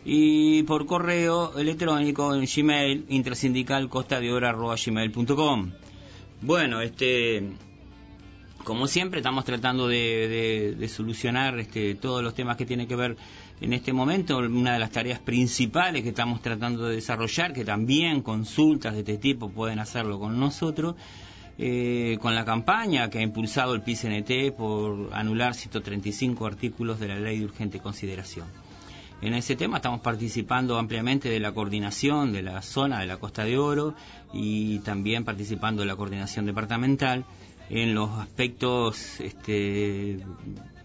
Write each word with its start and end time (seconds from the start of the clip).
y 0.05 0.63
por 0.65 0.85
correo 0.85 1.59
electrónico 1.59 2.35
en 2.35 2.45
Gmail 2.45 3.07
intersindicalcostadeoro.gmail.com 3.09 5.73
Bueno, 6.43 6.83
este 6.83 7.45
como 8.69 8.87
siempre 8.87 9.21
estamos 9.21 9.47
tratando 9.47 9.89
de, 9.89 10.91
solucionar 10.95 11.59
este, 11.59 11.95
todos 11.95 12.23
los 12.23 12.35
temas 12.35 12.59
que 12.59 12.67
tienen 12.67 12.87
que 12.87 12.97
ver 12.97 13.17
en 13.63 13.73
este 13.73 13.95
momento. 13.95 14.37
Una 14.37 14.75
de 14.75 14.79
las 14.79 14.91
tareas 14.91 15.21
principales 15.21 16.03
que 16.03 16.11
estamos 16.11 16.43
tratando 16.43 16.85
de 16.87 16.97
desarrollar, 16.97 17.55
que 17.55 17.65
también 17.65 18.21
consultas 18.21 18.93
de 18.93 18.99
este 19.01 19.17
tipo 19.17 19.49
pueden 19.49 19.79
hacerlo 19.79 20.21
con 20.21 20.39
nosotros, 20.39 20.97
eh, 21.57 22.19
con 22.21 22.35
la 22.35 22.45
campaña 22.45 23.09
que 23.09 23.21
ha 23.21 23.23
impulsado 23.23 23.75
el 23.75 23.81
PCNT 23.81 24.55
por 24.55 25.15
anular 25.15 25.55
135 25.55 26.45
artículos 26.45 27.01
de 27.01 27.09
la 27.09 27.19
ley 27.19 27.39
de 27.39 27.47
urgente 27.47 27.79
consideración. 27.81 28.49
En 29.23 29.33
ese 29.33 29.57
tema 29.57 29.79
estamos 29.79 30.01
participando 30.01 30.79
ampliamente 30.79 31.31
de 31.31 31.41
la 31.41 31.53
coordinación 31.53 32.35
de 32.35 32.43
la 32.43 32.61
zona 32.61 33.01
de 33.01 33.07
la 33.07 33.17
Costa 33.17 33.45
de 33.45 33.57
Oro 33.57 33.95
y 34.35 34.81
también 34.81 35.25
participando 35.25 35.81
de 35.81 35.87
la 35.87 35.97
coordinación 35.97 36.45
departamental 36.45 37.25
en 37.71 37.95
los 37.95 38.11
aspectos 38.19 39.21
este, 39.21 40.19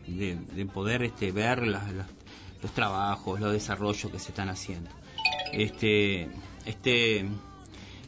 de, 0.08 0.66
poder 0.74 1.04
este, 1.04 1.32
ver 1.32 1.66
los 1.66 2.72
trabajos, 2.74 3.40
los 3.40 3.52
desarrollos 3.52 4.12
que 4.12 4.20
se 4.20 4.30
están 4.30 4.50
haciendo. 4.50 4.90
Este, 5.52 6.30
este, 6.66 7.26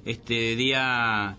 este 0.06 0.56
día 0.56 1.38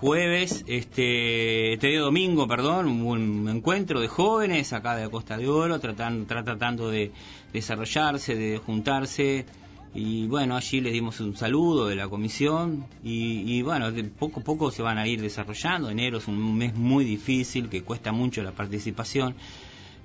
jueves, 0.00 0.64
este, 0.66 1.74
este 1.74 1.88
día 1.88 2.00
domingo, 2.00 2.48
perdón, 2.48 3.02
un 3.02 3.48
encuentro 3.48 4.00
de 4.00 4.08
jóvenes 4.08 4.72
acá 4.72 4.96
de 4.96 5.10
Costa 5.10 5.36
de 5.36 5.48
Oro, 5.48 5.78
tratando, 5.78 6.26
tratando 6.26 6.90
de 6.90 7.12
desarrollarse, 7.52 8.34
de 8.34 8.58
juntarse. 8.58 9.44
Y 9.92 10.28
bueno, 10.28 10.56
allí 10.56 10.80
les 10.80 10.92
dimos 10.92 11.18
un 11.18 11.36
saludo 11.36 11.88
de 11.88 11.96
la 11.96 12.08
comisión 12.08 12.86
y, 13.02 13.60
bueno, 13.62 13.90
de 13.90 14.04
poco 14.04 14.40
a 14.40 14.44
poco 14.44 14.70
se 14.70 14.82
van 14.82 14.98
a 14.98 15.08
ir 15.08 15.20
desarrollando. 15.20 15.90
Enero 15.90 16.18
es 16.18 16.28
un 16.28 16.56
mes 16.56 16.74
muy 16.76 17.04
difícil, 17.04 17.68
que 17.68 17.82
cuesta 17.82 18.12
mucho 18.12 18.42
la 18.44 18.52
participación, 18.52 19.34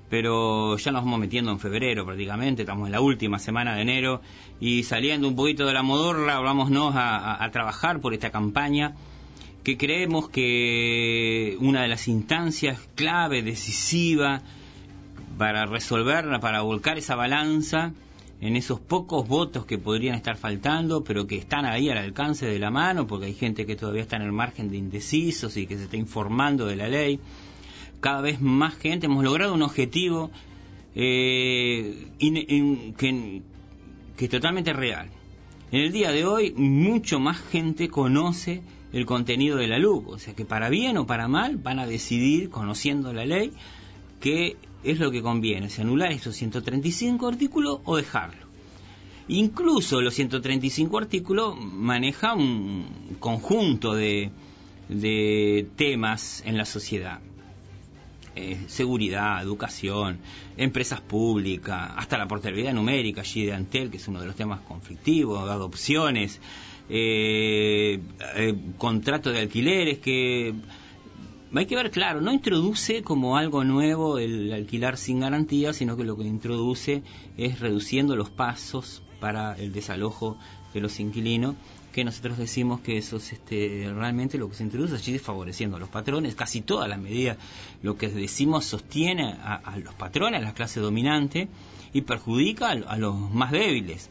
pero 0.09 0.75
ya 0.77 0.91
nos 0.91 1.03
vamos 1.03 1.19
metiendo 1.19 1.51
en 1.51 1.59
febrero 1.59 2.03
prácticamente, 2.03 2.63
estamos 2.63 2.87
en 2.87 2.93
la 2.93 3.01
última 3.01 3.37
semana 3.37 3.75
de 3.75 3.83
enero 3.83 4.21
y 4.59 4.83
saliendo 4.83 5.27
un 5.27 5.35
poquito 5.35 5.67
de 5.67 5.73
la 5.73 5.83
modorra, 5.83 6.39
vámonos 6.39 6.95
a, 6.95 7.43
a 7.43 7.51
trabajar 7.51 8.01
por 8.01 8.15
esta 8.15 8.31
campaña 8.31 8.95
que 9.63 9.77
creemos 9.77 10.29
que 10.29 11.57
una 11.59 11.83
de 11.83 11.87
las 11.87 12.07
instancias 12.07 12.79
clave, 12.95 13.43
decisiva, 13.43 14.41
para 15.37 15.65
resolverla, 15.65 16.39
para 16.39 16.61
volcar 16.61 16.97
esa 16.97 17.15
balanza 17.15 17.93
en 18.41 18.55
esos 18.55 18.79
pocos 18.79 19.27
votos 19.27 19.65
que 19.65 19.77
podrían 19.77 20.15
estar 20.15 20.37
faltando, 20.37 21.03
pero 21.03 21.25
que 21.25 21.37
están 21.37 21.65
ahí 21.65 21.89
al 21.89 21.97
alcance 21.97 22.45
de 22.45 22.59
la 22.59 22.69
mano, 22.69 23.07
porque 23.07 23.27
hay 23.27 23.33
gente 23.33 23.65
que 23.65 23.75
todavía 23.75 24.01
está 24.01 24.17
en 24.17 24.23
el 24.23 24.31
margen 24.31 24.69
de 24.69 24.77
indecisos 24.77 25.57
y 25.57 25.67
que 25.67 25.77
se 25.77 25.83
está 25.85 25.97
informando 25.97 26.65
de 26.65 26.75
la 26.75 26.87
ley. 26.87 27.19
Cada 28.01 28.21
vez 28.21 28.41
más 28.41 28.75
gente, 28.75 29.05
hemos 29.05 29.23
logrado 29.23 29.53
un 29.53 29.61
objetivo 29.61 30.31
eh, 30.95 32.07
que, 32.19 33.41
que 34.17 34.25
es 34.25 34.31
totalmente 34.31 34.73
real. 34.73 35.09
En 35.71 35.81
el 35.81 35.91
día 35.91 36.11
de 36.11 36.25
hoy, 36.25 36.53
mucho 36.55 37.19
más 37.19 37.37
gente 37.37 37.89
conoce 37.89 38.61
el 38.93 39.05
contenido 39.05 39.57
de 39.57 39.67
la 39.67 39.79
luz. 39.79 40.03
O 40.07 40.19
sea 40.19 40.33
que 40.33 40.45
para 40.45 40.69
bien 40.69 40.97
o 40.97 41.05
para 41.05 41.27
mal 41.27 41.57
van 41.57 41.79
a 41.79 41.87
decidir, 41.87 42.49
conociendo 42.49 43.11
la 43.11 43.25
ley, 43.25 43.51
qué 44.19 44.55
es 44.85 44.99
lo 44.99 45.11
que 45.11 45.21
conviene, 45.21 45.69
si 45.69 45.81
anular 45.81 46.11
esos 46.11 46.35
135 46.35 47.27
artículos 47.27 47.79
o 47.85 47.97
dejarlo. 47.97 48.45
Incluso 49.27 50.01
los 50.01 50.13
135 50.13 50.97
artículos 50.97 51.55
maneja 51.57 52.35
un 52.35 53.17
conjunto 53.19 53.95
de, 53.95 54.29
de 54.87 55.67
temas 55.75 56.43
en 56.45 56.57
la 56.57 56.65
sociedad. 56.65 57.19
Eh, 58.37 58.57
seguridad, 58.67 59.41
educación, 59.41 60.19
empresas 60.57 60.99
públicas, 60.99 61.91
hasta 61.95 62.17
la 62.17 62.27
portabilidad 62.27 62.73
numérica 62.73 63.21
allí 63.21 63.45
de 63.45 63.53
Antel, 63.53 63.89
que 63.89 63.95
es 63.95 64.07
uno 64.09 64.19
de 64.19 64.27
los 64.27 64.35
temas 64.35 64.59
conflictivos, 64.59 65.49
adopciones, 65.49 66.41
eh, 66.89 67.99
eh, 68.35 68.55
contrato 68.77 69.31
de 69.31 69.39
alquileres 69.39 69.99
que 69.99 70.53
hay 71.59 71.67
que 71.67 71.75
ver 71.75 71.91
claro, 71.91 72.21
no 72.21 72.33
introduce 72.33 73.01
como 73.01 73.37
algo 73.37 73.63
nuevo 73.63 74.19
el 74.19 74.51
alquilar 74.51 74.97
sin 74.97 75.21
garantía, 75.21 75.71
sino 75.71 75.95
que 75.95 76.03
lo 76.03 76.17
que 76.17 76.23
introduce 76.23 77.03
es 77.37 77.59
reduciendo 77.59 78.15
los 78.15 78.29
pasos 78.29 79.03
para 79.21 79.53
el 79.55 79.71
desalojo 79.71 80.37
de 80.73 80.81
los 80.81 80.99
inquilinos, 80.99 81.55
que 81.93 82.03
nosotros 82.03 82.37
decimos 82.37 82.81
que 82.81 82.97
eso 82.97 83.17
es 83.17 83.31
este, 83.31 83.89
realmente 83.95 84.37
lo 84.37 84.49
que 84.49 84.55
se 84.55 84.63
introduce 84.63 84.95
allí 84.95 85.17
favoreciendo 85.17 85.77
a 85.77 85.79
los 85.79 85.87
patrones, 85.87 86.35
casi 86.35 86.59
toda 86.59 86.89
la 86.89 86.97
medida 86.97 87.37
lo 87.81 87.97
que 87.97 88.09
decimos 88.09 88.65
sostiene 88.65 89.37
a, 89.41 89.77
los 89.77 89.93
patrones, 89.93 90.41
a 90.41 90.43
la 90.43 90.53
clase 90.53 90.81
dominante, 90.81 91.47
y 91.93 92.01
perjudica 92.01 92.71
a 92.71 92.97
los 92.97 93.15
más 93.31 93.51
débiles 93.51 94.09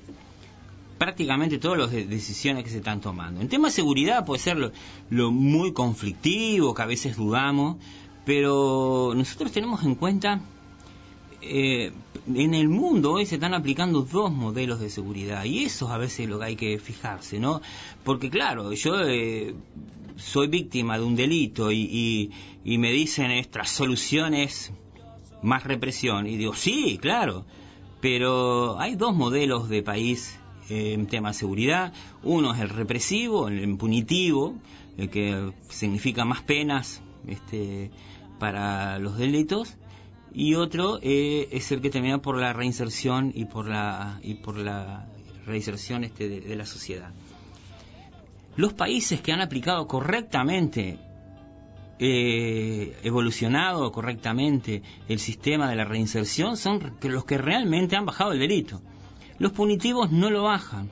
prácticamente 0.98 1.58
todas 1.58 1.78
las 1.78 1.90
decisiones 1.90 2.64
que 2.64 2.70
se 2.70 2.78
están 2.78 3.00
tomando. 3.00 3.40
En 3.40 3.48
tema 3.48 3.68
de 3.68 3.74
seguridad 3.74 4.24
puede 4.24 4.40
ser 4.40 4.72
lo, 5.10 5.30
muy 5.30 5.72
conflictivo, 5.72 6.74
que 6.74 6.82
a 6.82 6.86
veces 6.86 7.16
dudamos, 7.16 7.76
pero 8.24 9.12
nosotros 9.14 9.52
tenemos 9.52 9.82
en 9.84 9.94
cuenta, 9.96 10.40
eh, 11.42 11.92
en 12.34 12.54
el 12.54 12.68
mundo 12.68 13.12
hoy 13.12 13.26
se 13.26 13.34
están 13.34 13.54
aplicando 13.54 14.02
dos 14.02 14.32
modelos 14.32 14.80
de 14.80 14.88
seguridad 14.88 15.44
y 15.44 15.64
eso 15.64 15.88
a 15.88 15.98
veces 15.98 16.20
es 16.20 16.28
lo 16.28 16.38
que 16.38 16.44
hay 16.44 16.56
que 16.56 16.78
fijarse, 16.78 17.38
¿no? 17.38 17.60
Porque 18.02 18.30
claro, 18.30 18.72
yo 18.72 19.00
eh, 19.02 19.54
soy 20.16 20.48
víctima 20.48 20.98
de 20.98 21.04
un 21.04 21.16
delito 21.16 21.70
y, 21.70 22.30
y, 22.64 22.78
me 22.78 22.92
dicen 22.92 23.30
estas 23.30 23.68
soluciones 23.70 24.72
más 25.42 25.64
represión 25.64 26.26
y 26.26 26.36
digo, 26.36 26.54
sí, 26.54 26.98
claro, 27.00 27.44
pero 28.00 28.80
hay 28.80 28.94
dos 28.94 29.14
modelos 29.14 29.68
de 29.68 29.82
país 29.82 30.38
en 30.68 31.06
tema 31.06 31.28
de 31.28 31.34
seguridad. 31.34 31.92
Uno 32.22 32.54
es 32.54 32.60
el 32.60 32.68
represivo, 32.68 33.48
el 33.48 33.76
punitivo, 33.76 34.54
el 34.96 35.10
que 35.10 35.52
significa 35.68 36.24
más 36.24 36.42
penas 36.42 37.02
este, 37.26 37.90
para 38.38 38.98
los 38.98 39.18
delitos. 39.18 39.76
Y 40.32 40.54
otro 40.54 40.98
eh, 41.00 41.48
es 41.52 41.70
el 41.70 41.80
que 41.80 41.90
termina 41.90 42.18
por 42.18 42.38
la 42.38 42.52
reinserción 42.52 43.32
y 43.34 43.44
por 43.44 43.68
la, 43.68 44.18
y 44.22 44.34
por 44.34 44.58
la 44.58 45.06
reinserción 45.46 46.02
este, 46.04 46.28
de 46.28 46.56
la 46.56 46.66
sociedad. 46.66 47.12
Los 48.56 48.72
países 48.72 49.20
que 49.20 49.32
han 49.32 49.40
aplicado 49.40 49.86
correctamente 49.86 50.98
eh, 51.98 52.96
evolucionado 53.04 53.92
correctamente 53.92 54.82
el 55.08 55.20
sistema 55.20 55.70
de 55.70 55.76
la 55.76 55.84
reinserción 55.84 56.56
son 56.56 56.96
los 57.02 57.24
que 57.24 57.38
realmente 57.38 57.94
han 57.94 58.04
bajado 58.04 58.32
el 58.32 58.40
delito. 58.40 58.82
Los 59.38 59.52
punitivos 59.52 60.10
no 60.12 60.30
lo 60.30 60.44
bajan. 60.44 60.90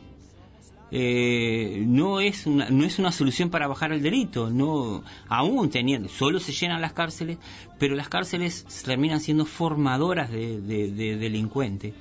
Eh, 0.95 1.85
no 1.87 2.21
es 2.21 2.47
una 2.47 2.69
no 2.69 2.85
es 2.85 2.99
una 2.99 3.13
solución 3.13 3.49
para 3.49 3.67
bajar 3.67 3.93
el 3.93 4.03
delito 4.03 4.51
no 4.51 5.03
aún 5.27 5.71
teniendo 5.71 6.11
solo 6.11 6.39
se 6.39 6.53
llenan 6.53 6.83
las 6.83 6.93
cárceles 6.93 7.39
pero 7.79 7.95
las 7.95 8.11
cárceles 8.11 8.67
terminan 8.85 9.21
siendo 9.21 9.47
formadoras 9.47 10.31
de, 10.31 10.61
de 10.61 11.17
delincuentes 11.17 11.95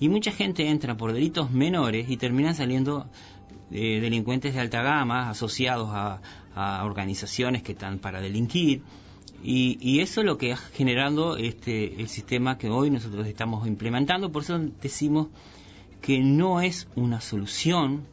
y 0.00 0.08
mucha 0.08 0.32
gente 0.32 0.68
entra 0.68 0.96
por 0.96 1.12
delitos 1.12 1.52
menores 1.52 2.10
y 2.10 2.16
terminan 2.16 2.56
saliendo 2.56 3.06
eh, 3.74 4.00
delincuentes 4.00 4.52
de 4.52 4.60
alta 4.60 4.82
gama 4.82 5.30
asociados 5.30 5.88
a, 5.92 6.20
organizaciones 6.84 7.62
que 7.62 7.72
están 7.72 7.98
para 7.98 8.20
delinquir. 8.20 8.82
Y, 9.42 10.00
eso 10.00 10.20
es 10.20 10.26
lo 10.26 10.36
que 10.36 10.52
ha 10.52 10.56
generado 10.56 11.38
este, 11.38 12.00
el 12.00 12.08
sistema 12.08 12.58
que 12.58 12.68
hoy 12.68 12.90
nosotros 12.90 13.26
estamos 13.26 13.66
implementando. 13.66 14.30
Por 14.30 14.42
eso 14.42 14.58
decimos 14.82 15.28
que 16.02 16.20
no 16.20 16.60
es 16.60 16.88
una 16.94 17.20
solución 17.20 18.06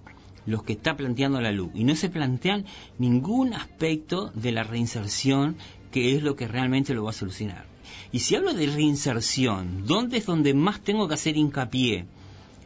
lo 0.45 0.63
que 0.63 0.73
está 0.73 0.95
planteando 0.95 1.41
la 1.41 1.51
luz 1.51 1.71
y 1.75 1.83
no 1.83 1.95
se 1.95 2.09
plantean 2.09 2.65
ningún 2.97 3.53
aspecto 3.53 4.31
de 4.33 4.51
la 4.51 4.63
reinserción 4.63 5.57
que 5.91 6.15
es 6.15 6.23
lo 6.23 6.35
que 6.35 6.47
realmente 6.47 6.93
lo 6.93 7.03
va 7.03 7.09
a 7.09 7.13
solucionar. 7.13 7.65
Y 8.11 8.19
si 8.19 8.35
hablo 8.35 8.53
de 8.53 8.67
reinserción, 8.67 9.85
¿dónde 9.85 10.17
es 10.17 10.25
donde 10.25 10.53
más 10.53 10.81
tengo 10.81 11.07
que 11.07 11.15
hacer 11.15 11.35
hincapié? 11.35 12.05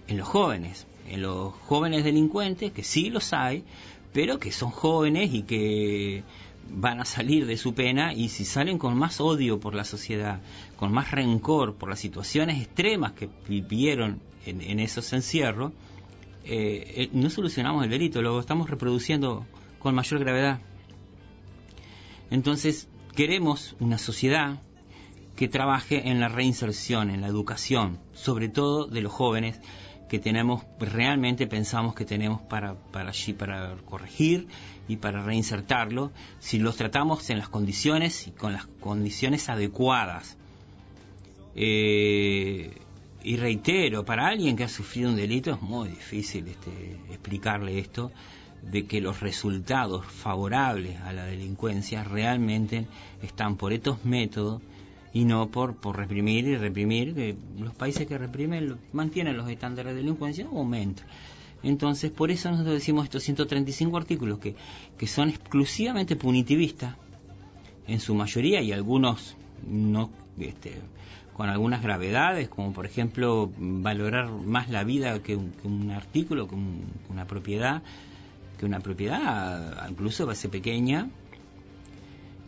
En 0.07 0.17
los 0.17 0.27
jóvenes 0.27 0.85
en 1.09 1.21
los 1.21 1.53
jóvenes 1.53 2.03
delincuentes, 2.03 2.71
que 2.71 2.83
sí 2.83 3.09
los 3.09 3.33
hay, 3.33 3.63
pero 4.13 4.39
que 4.39 4.51
son 4.51 4.71
jóvenes 4.71 5.33
y 5.33 5.43
que 5.43 6.23
van 6.69 6.99
a 6.99 7.05
salir 7.05 7.45
de 7.45 7.57
su 7.57 7.73
pena 7.73 8.13
y 8.13 8.29
si 8.29 8.45
salen 8.45 8.77
con 8.77 8.97
más 8.97 9.21
odio 9.21 9.59
por 9.59 9.75
la 9.75 9.83
sociedad, 9.83 10.41
con 10.75 10.91
más 10.91 11.11
rencor 11.11 11.75
por 11.75 11.89
las 11.89 11.99
situaciones 11.99 12.61
extremas 12.61 13.13
que 13.13 13.29
vivieron 13.47 14.21
en, 14.45 14.79
esos 14.79 15.13
encierros, 15.13 15.71
eh, 16.45 16.93
eh, 16.95 17.09
no 17.13 17.29
solucionamos 17.29 17.83
el 17.83 17.89
delito, 17.89 18.21
lo 18.21 18.39
estamos 18.39 18.69
reproduciendo 18.69 19.45
con 19.79 19.95
mayor 19.95 20.19
gravedad. 20.19 20.59
Entonces, 22.29 22.89
queremos 23.15 23.75
una 23.79 23.97
sociedad 23.97 24.61
que 25.35 25.47
trabaje 25.47 26.09
en 26.09 26.19
la 26.19 26.29
reinserción, 26.29 27.09
en 27.09 27.21
la 27.21 27.27
educación, 27.27 27.99
sobre 28.13 28.49
todo 28.49 28.85
de 28.85 29.01
los 29.01 29.11
jóvenes, 29.11 29.59
que 30.13 30.19
tenemos, 30.19 30.63
realmente 30.79 31.47
pensamos 31.47 31.95
que 31.95 32.05
tenemos 32.05 32.39
para, 32.39 32.75
para 32.75 33.09
allí, 33.09 33.33
para 33.33 33.75
corregir 33.77 34.47
y 34.87 34.97
para 34.97 35.23
reinsertarlo, 35.23 36.11
si 36.37 36.59
los 36.59 36.75
tratamos 36.75 37.31
en 37.31 37.39
las 37.39 37.49
condiciones 37.49 38.27
y 38.27 38.31
con 38.31 38.53
las 38.53 38.67
condiciones 38.79 39.49
adecuadas. 39.49 40.37
Eh, 41.55 42.75
y 43.23 43.37
reitero, 43.37 44.05
para 44.05 44.27
alguien 44.27 44.55
que 44.55 44.65
ha 44.65 44.69
sufrido 44.69 45.09
un 45.09 45.15
delito 45.15 45.49
es 45.49 45.61
muy 45.63 45.89
difícil 45.89 46.47
este, 46.47 46.91
explicarle 47.09 47.79
esto, 47.79 48.11
de 48.61 48.85
que 48.85 49.01
los 49.01 49.19
resultados 49.19 50.05
favorables 50.05 51.01
a 51.01 51.11
la 51.11 51.25
delincuencia 51.25 52.03
realmente 52.03 52.85
están 53.23 53.57
por 53.57 53.73
estos 53.73 54.05
métodos 54.05 54.61
y 55.13 55.25
no 55.25 55.49
por, 55.49 55.75
por 55.75 55.97
reprimir 55.97 56.47
y 56.47 56.55
reprimir, 56.57 57.13
que 57.13 57.35
los 57.59 57.73
países 57.75 58.07
que 58.07 58.17
reprimen 58.17 58.77
mantienen 58.91 59.37
los 59.37 59.49
estándares 59.49 59.93
de 59.93 60.01
delincuencia 60.01 60.47
o 60.49 60.59
aumentan. 60.59 61.05
Entonces, 61.61 62.11
por 62.11 62.31
eso 62.31 62.49
nosotros 62.51 62.73
decimos 62.73 63.05
estos 63.05 63.23
135 63.23 63.95
artículos 63.95 64.39
que, 64.39 64.55
que 64.97 65.07
son 65.07 65.29
exclusivamente 65.29 66.15
punitivistas, 66.15 66.95
en 67.87 67.99
su 67.99 68.15
mayoría, 68.15 68.61
y 68.61 68.71
algunos 68.71 69.35
no 69.67 70.09
este, 70.39 70.81
con 71.33 71.49
algunas 71.49 71.81
gravedades, 71.81 72.49
como 72.49 72.73
por 72.73 72.85
ejemplo 72.85 73.51
valorar 73.57 74.31
más 74.31 74.69
la 74.69 74.83
vida 74.83 75.21
que 75.21 75.35
un, 75.35 75.91
artículo, 75.91 76.47
que, 76.47 76.55
una 77.09 77.25
propiedad, 77.25 77.81
que 78.57 78.65
una 78.65 78.79
propiedad, 78.79 79.87
incluso 79.89 80.25
va 80.25 80.33
a 80.33 80.35
ser 80.35 80.51
pequeña, 80.51 81.09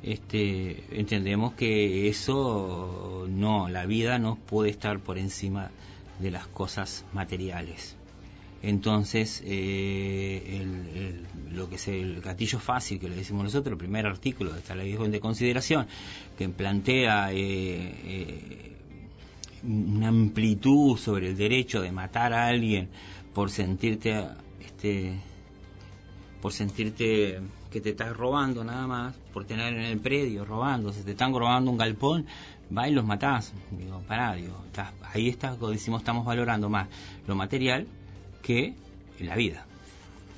este, 0.06 0.84
entendemos 0.92 1.54
que 1.54 2.07
eso 2.07 3.25
no, 3.28 3.68
la 3.69 3.88
vida 3.88 4.19
no 4.19 4.36
puede 4.36 4.69
estar 4.69 5.00
por 5.00 5.18
encima 5.18 5.72
de 6.19 6.30
las 6.30 6.46
cosas 6.46 7.06
materiales. 7.12 7.96
Entonces, 8.62 9.42
eh, 9.46 11.24
lo 11.52 11.69
que 11.69 11.75
es 11.75 11.88
el 11.88 12.22
gatillo 12.22 12.60
fácil 12.60 13.00
que 13.00 13.10
le 13.10 13.16
decimos 13.16 13.46
nosotros, 13.46 13.72
el 13.72 13.78
primer 13.80 14.06
artículo 14.06 14.54
de 14.54 14.60
esta 14.60 14.75
ley 14.75 14.94
de 14.94 15.19
consideración, 15.19 15.88
que 16.38 16.50
plantea 16.50 17.31
eh, 17.31 17.36
eh, 18.06 18.72
una 19.63 20.10
amplitud 20.10 20.98
sobre 20.98 21.30
el 21.30 21.38
derecho 21.38 21.81
de 21.81 21.92
matar 21.92 22.31
a 22.34 22.48
alguien 22.48 22.90
por 23.34 23.50
sentirte, 23.50 24.24
este, 24.63 25.16
por 26.42 26.54
sentirte 26.54 27.40
que 27.71 27.81
te 27.81 27.89
estás 27.89 28.15
robando 28.15 28.63
nada 28.63 28.88
más, 28.88 29.15
por 29.33 29.45
tener 29.45 29.73
en 29.73 29.81
el 29.81 30.00
predio 30.00 30.45
robando, 30.45 30.94
si 30.94 31.01
te 31.01 31.12
están 31.12 31.33
robando 31.33 31.71
un 31.71 31.77
galpón, 31.77 32.25
va 32.75 32.88
y 32.88 32.94
los 32.94 33.06
matás. 33.06 33.53
Digo, 33.71 34.01
pará, 34.07 34.33
digo, 34.33 34.57
ahí 35.13 35.29
está, 35.29 35.56
decimos, 35.56 36.01
estamos 36.01 36.25
valorando 36.25 36.69
más 36.69 36.88
lo 37.27 37.35
material 37.35 37.88
que 38.41 38.73
la 39.19 39.35
vida. 39.35 39.65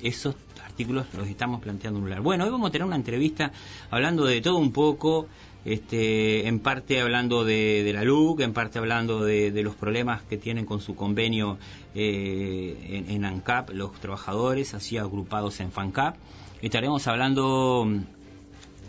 Esos 0.02 0.36
artículos 0.64 1.06
los 1.14 1.26
estamos 1.26 1.60
planteando 1.60 1.98
en 1.98 2.04
un 2.04 2.10
lugar. 2.10 2.22
Bueno, 2.22 2.44
hoy 2.44 2.50
vamos 2.50 2.68
a 2.68 2.72
tener 2.72 2.86
una 2.86 2.96
entrevista 2.96 3.50
hablando 3.90 4.24
de 4.26 4.40
todo 4.40 4.56
un 4.58 4.72
poco, 4.72 5.26
este, 5.64 6.46
en 6.46 6.60
parte 6.60 7.00
hablando 7.00 7.44
de, 7.44 7.90
la 7.92 8.04
LUC, 8.04 8.40
en 8.40 8.52
parte 8.52 8.78
hablando 8.78 9.24
de, 9.24 9.50
los 9.62 9.74
problemas 9.74 10.22
que 10.22 10.36
tienen 10.36 10.64
con 10.64 10.80
su 10.80 10.94
convenio 10.94 11.58
eh, 11.94 13.04
en, 13.08 13.24
ANCAP 13.24 13.70
los 13.70 13.92
trabajadores, 13.94 14.74
así 14.74 14.98
agrupados 14.98 15.58
en 15.60 15.72
FANCAP. 15.72 16.16
Estaremos 16.60 17.06
hablando 17.06 17.86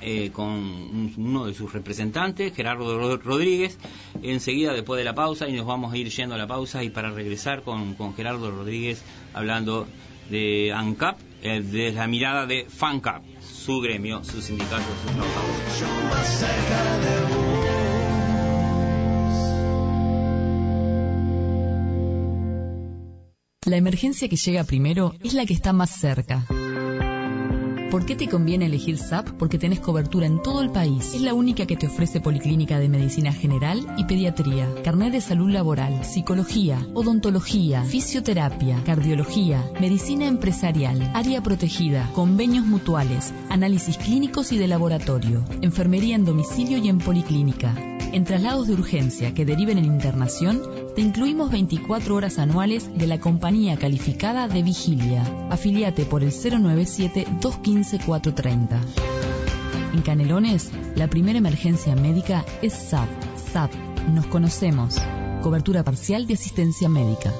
eh, 0.01 0.31
con 0.31 1.13
uno 1.17 1.45
de 1.45 1.53
sus 1.53 1.71
representantes, 1.71 2.55
Gerardo 2.55 3.17
Rodríguez, 3.17 3.77
enseguida 4.23 4.73
después 4.73 4.97
de 4.97 5.03
la 5.03 5.13
pausa 5.13 5.47
y 5.47 5.53
nos 5.53 5.65
vamos 5.65 5.93
a 5.93 5.97
ir 5.97 6.09
yendo 6.09 6.35
a 6.35 6.37
la 6.37 6.47
pausa 6.47 6.83
y 6.83 6.89
para 6.89 7.11
regresar 7.11 7.61
con, 7.61 7.95
Gerardo 8.15 8.49
Rodríguez 8.49 9.03
hablando 9.33 9.87
de 10.29 10.71
ANCAP, 10.73 11.19
eh, 11.43 11.61
desde 11.61 11.91
la 11.91 12.07
mirada 12.07 12.45
de 12.45 12.65
FANCAP, 12.69 13.23
su 13.41 13.81
gremio, 13.81 14.23
su 14.23 14.41
sindicato, 14.41 14.83
sus 15.03 15.11
trabajadores. 15.11 15.59
La 23.65 23.77
emergencia 23.77 24.27
que 24.27 24.37
llega 24.37 24.63
primero 24.63 25.13
es 25.23 25.35
la 25.35 25.45
que 25.45 25.53
está 25.53 25.73
más 25.73 25.91
cerca. 25.91 26.47
¿Por 27.91 28.05
qué 28.05 28.15
te 28.15 28.27
conviene 28.27 28.67
elegir 28.67 28.99
SAP? 28.99 29.29
Porque 29.31 29.57
tenés 29.57 29.79
cobertura 29.79 30.27
en 30.27 30.43
todo 30.43 30.61
el 30.61 30.69
país. 30.69 31.15
Es 31.15 31.21
la 31.21 31.33
única 31.33 31.65
que 31.65 31.75
te 31.75 31.87
ofrece 31.87 32.21
Policlínica 32.21 32.77
de 32.77 32.87
Medicina 32.87 33.33
General 33.33 33.95
y 33.97 34.03
Pediatría, 34.03 34.67
carnet 34.83 35.11
de 35.11 35.21
salud 35.21 35.49
laboral, 35.49 36.03
psicología, 36.05 36.85
odontología, 36.93 37.83
fisioterapia, 37.83 38.83
cardiología, 38.83 39.71
medicina 39.81 40.27
empresarial, 40.27 41.11
área 41.15 41.41
protegida, 41.41 42.11
convenios 42.13 42.65
mutuales, 42.65 43.33
análisis 43.49 43.97
clínicos 43.97 44.51
y 44.51 44.59
de 44.59 44.67
laboratorio, 44.67 45.43
enfermería 45.61 46.15
en 46.15 46.25
domicilio 46.25 46.77
y 46.77 46.89
en 46.89 46.99
policlínica. 46.99 47.73
En 48.11 48.23
traslados 48.23 48.67
de 48.67 48.73
urgencia 48.73 49.35
que 49.35 49.45
deriven 49.45 49.77
en 49.77 49.85
internación, 49.85 50.63
te 50.95 51.01
incluimos 51.01 51.51
24 51.51 52.15
horas 52.15 52.39
anuales 52.39 52.89
de 52.97 53.05
la 53.05 53.19
compañía 53.19 53.77
calificada 53.77 54.47
de 54.47 54.63
vigilia. 54.63 55.21
Afiliate 55.51 56.05
por 56.05 56.23
el 56.23 56.31
097-215-430. 56.31 58.79
En 59.93 60.01
Canelones, 60.01 60.71
la 60.95 61.07
primera 61.07 61.37
emergencia 61.37 61.95
médica 61.95 62.43
es 62.63 62.73
SAP. 62.73 63.07
SAP, 63.51 63.75
nos 64.11 64.25
conocemos. 64.25 64.95
Cobertura 65.43 65.83
parcial 65.83 66.25
de 66.25 66.33
asistencia 66.33 66.89
médica. 66.89 67.31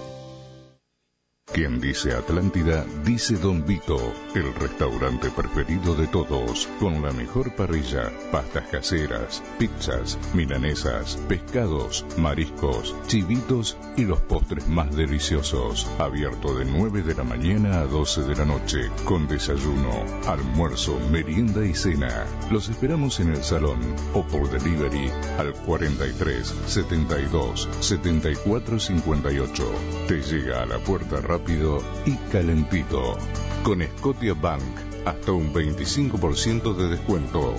Quien 1.51 1.82
dice 1.82 2.13
Atlántida, 2.13 2.86
dice 3.03 3.36
Don 3.36 3.65
Vito, 3.65 3.98
el 4.36 4.53
restaurante 4.53 5.32
preferido 5.32 5.96
de 5.96 6.06
todos, 6.06 6.70
con 6.79 7.01
la 7.01 7.12
mejor 7.12 7.56
parrilla, 7.56 8.12
pastas 8.32 8.68
caseras, 8.68 9.41
pizzas, 9.58 10.20
milanesas, 10.36 11.18
pescados, 11.27 12.06
mariscos, 12.18 12.96
chivitos 13.08 13.77
y 13.98 14.06
los 14.06 14.20
postres 14.22 14.68
más 14.68 14.96
deliciosos. 14.96 15.88
Abierto 15.98 16.53
de 16.56 16.65
9 16.65 17.01
de 17.01 17.15
la 17.15 17.24
mañana 17.24 17.79
a 17.79 17.86
12 17.86 18.24
de 18.24 18.36
la 18.36 18.46
noche, 18.46 18.91
con 19.03 19.27
desayuno, 19.27 20.06
almuerzo, 20.27 21.00
merienda 21.12 21.65
y 21.65 21.74
cena. 21.74 22.27
Los 22.51 22.70
esperamos 22.70 23.20
en 23.20 23.29
el 23.29 23.44
salón 23.44 23.79
o 24.13 24.24
por 24.27 24.51
delivery 24.51 25.12
al 25.39 25.53
43 25.53 26.53
72 26.68 27.68
74 27.79 28.79
58. 28.79 29.72
Te 30.08 30.22
llega 30.22 30.62
a 30.62 30.65
la 30.68 30.77
puerta 30.77 31.20
rápida 31.20 31.38
rápido 31.39 31.81
y 32.05 32.15
calentito. 32.31 33.17
Con 33.63 33.81
Scotia 33.98 34.34
Bank, 34.34 34.62
hasta 35.05 35.31
un 35.31 35.53
25% 35.53 36.75
de 36.75 36.89
descuento. 36.89 37.55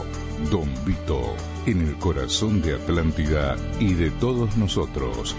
Don 0.50 0.72
Vito, 0.84 1.34
en 1.66 1.88
el 1.88 1.96
corazón 1.98 2.62
de 2.62 2.74
Atlántida 2.74 3.56
y 3.78 3.94
de 3.94 4.10
todos 4.10 4.56
nosotros. 4.56 5.36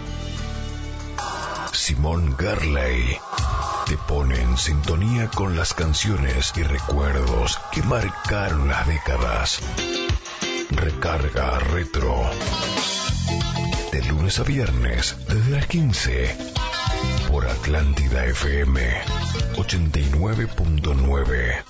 Simón 1.73 2.35
Garley 2.37 3.17
te 3.87 3.97
pone 3.97 4.39
en 4.39 4.57
sintonía 4.57 5.27
con 5.27 5.55
las 5.55 5.73
canciones 5.73 6.53
y 6.55 6.63
recuerdos 6.63 7.59
que 7.71 7.81
marcaron 7.83 8.67
las 8.67 8.87
décadas. 8.87 9.59
Recarga 10.69 11.59
retro. 11.59 12.15
De 13.91 14.03
lunes 14.05 14.39
a 14.39 14.43
viernes, 14.43 15.17
desde 15.27 15.51
las 15.51 15.65
15 15.67 16.51
por 17.29 17.47
Atlántida 17.47 18.25
FM 18.25 18.81
89.9. 19.55 21.63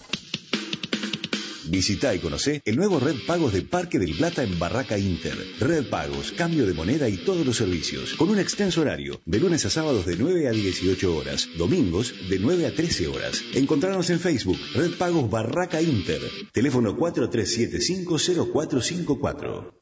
Visita 1.71 2.13
y 2.13 2.19
conoce 2.19 2.61
el 2.65 2.75
nuevo 2.75 2.99
Red 2.99 3.25
Pagos 3.25 3.53
de 3.53 3.61
Parque 3.61 3.97
del 3.97 4.17
Plata 4.17 4.43
en 4.43 4.59
Barraca 4.59 4.97
Inter. 4.97 5.37
Red 5.59 5.89
Pagos, 5.89 6.33
cambio 6.33 6.65
de 6.65 6.73
moneda 6.73 7.07
y 7.07 7.15
todos 7.17 7.45
los 7.45 7.55
servicios, 7.55 8.15
con 8.15 8.29
un 8.29 8.39
extenso 8.39 8.81
horario, 8.81 9.21
de 9.25 9.39
lunes 9.39 9.65
a 9.65 9.69
sábados 9.69 10.05
de 10.05 10.17
9 10.17 10.49
a 10.49 10.51
18 10.51 11.15
horas, 11.15 11.47
domingos 11.57 12.13
de 12.29 12.39
9 12.39 12.67
a 12.67 12.75
13 12.75 13.07
horas. 13.07 13.41
Encontrarnos 13.53 14.09
en 14.09 14.19
Facebook, 14.19 14.59
Red 14.73 14.97
Pagos 14.97 15.29
Barraca 15.29 15.81
Inter, 15.81 16.19
teléfono 16.51 16.97
43750454. 16.97 19.80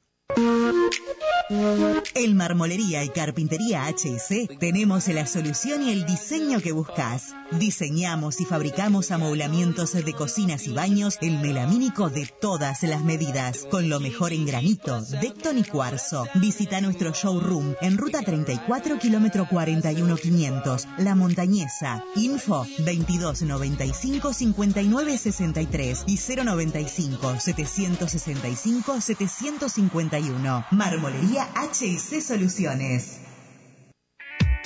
En 1.51 2.35
Marmolería 2.35 3.03
y 3.03 3.09
Carpintería 3.09 3.87
HC 3.87 4.59
tenemos 4.59 5.07
la 5.07 5.25
solución 5.25 5.81
y 5.81 5.91
el 5.91 6.05
diseño 6.05 6.61
que 6.61 6.71
buscas. 6.71 7.33
Diseñamos 7.51 8.39
y 8.39 8.45
fabricamos 8.45 9.09
amoblamientos 9.09 9.93
de 9.93 10.13
cocinas 10.13 10.67
y 10.67 10.73
baños 10.73 11.17
en 11.21 11.41
melamínico 11.41 12.11
de 12.11 12.27
todas 12.39 12.83
las 12.83 13.03
medidas, 13.03 13.65
con 13.71 13.89
lo 13.89 13.99
mejor 13.99 14.31
en 14.31 14.45
granito, 14.45 15.01
decton 15.01 15.57
y 15.57 15.63
cuarzo. 15.63 16.27
Visita 16.35 16.81
nuestro 16.81 17.13
showroom 17.13 17.73
en 17.81 17.97
ruta 17.97 18.21
34, 18.21 18.99
kilómetro 18.99 19.47
41500, 19.49 20.87
La 20.99 21.15
Montañesa. 21.15 22.03
Info 22.15 22.67
2295 22.77 24.33
5963 24.33 26.03
y 26.05 26.17
095 26.17 27.39
765 27.39 29.01
751. 29.01 30.65
Marmolería 30.69 31.38
HC 31.43 32.21
Soluciones. 32.21 33.19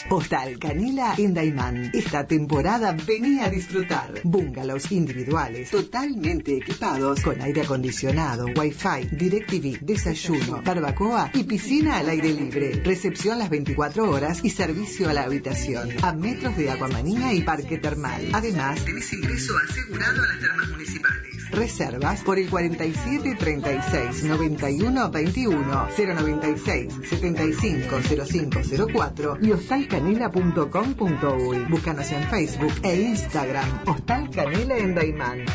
Hostal 0.10 0.60
Canela 0.60 1.16
en 1.18 1.34
Daimán. 1.34 1.92
Esta 1.94 2.28
temporada 2.28 2.92
venía 2.92 3.46
a 3.46 3.50
disfrutar. 3.50 4.22
Bungalows 4.24 4.92
individuales, 4.92 5.72
totalmente 5.72 6.58
equipados, 6.58 7.22
con 7.22 7.42
aire 7.42 7.62
acondicionado, 7.62 8.46
wifi, 8.46 9.08
DirecTV, 9.12 9.80
desayuno, 9.82 10.62
barbacoa 10.62 11.32
y 11.34 11.44
piscina 11.44 11.98
al 11.98 12.10
aire 12.10 12.34
libre. 12.34 12.82
Recepción 12.84 13.40
las 13.40 13.50
24 13.50 14.10
horas 14.10 14.42
y 14.44 14.50
servicio 14.50 15.10
a 15.10 15.14
la 15.14 15.24
habitación. 15.24 15.90
A 16.02 16.14
metros 16.14 16.58
de 16.58 16.70
Aguamanía 16.70 17.34
y 17.34 17.42
Parque 17.42 17.78
Termal. 17.78 18.30
Además, 18.34 18.84
tenés 18.84 19.14
ingreso 19.14 19.54
asegurado 19.70 20.22
a 20.22 20.28
las 20.28 20.40
termas 20.40 20.70
municipales. 20.70 21.43
Reservas 21.54 22.22
por 22.24 22.40
el 22.40 22.50
47 22.50 23.36
36 23.38 24.24
91 24.24 25.12
21 25.12 25.88
096 25.98 26.94
75 27.08 28.02
0504 28.02 29.38
y 29.42 29.52
hostalcanela.com.uy. 29.52 31.66
Búscanos 31.70 32.12
en 32.12 32.24
Facebook 32.24 32.74
e 32.82 33.02
Instagram. 33.02 33.84
Hostal 33.86 34.32
Canela 34.32 34.78
en 34.78 34.96
Daimán. 34.96 35.46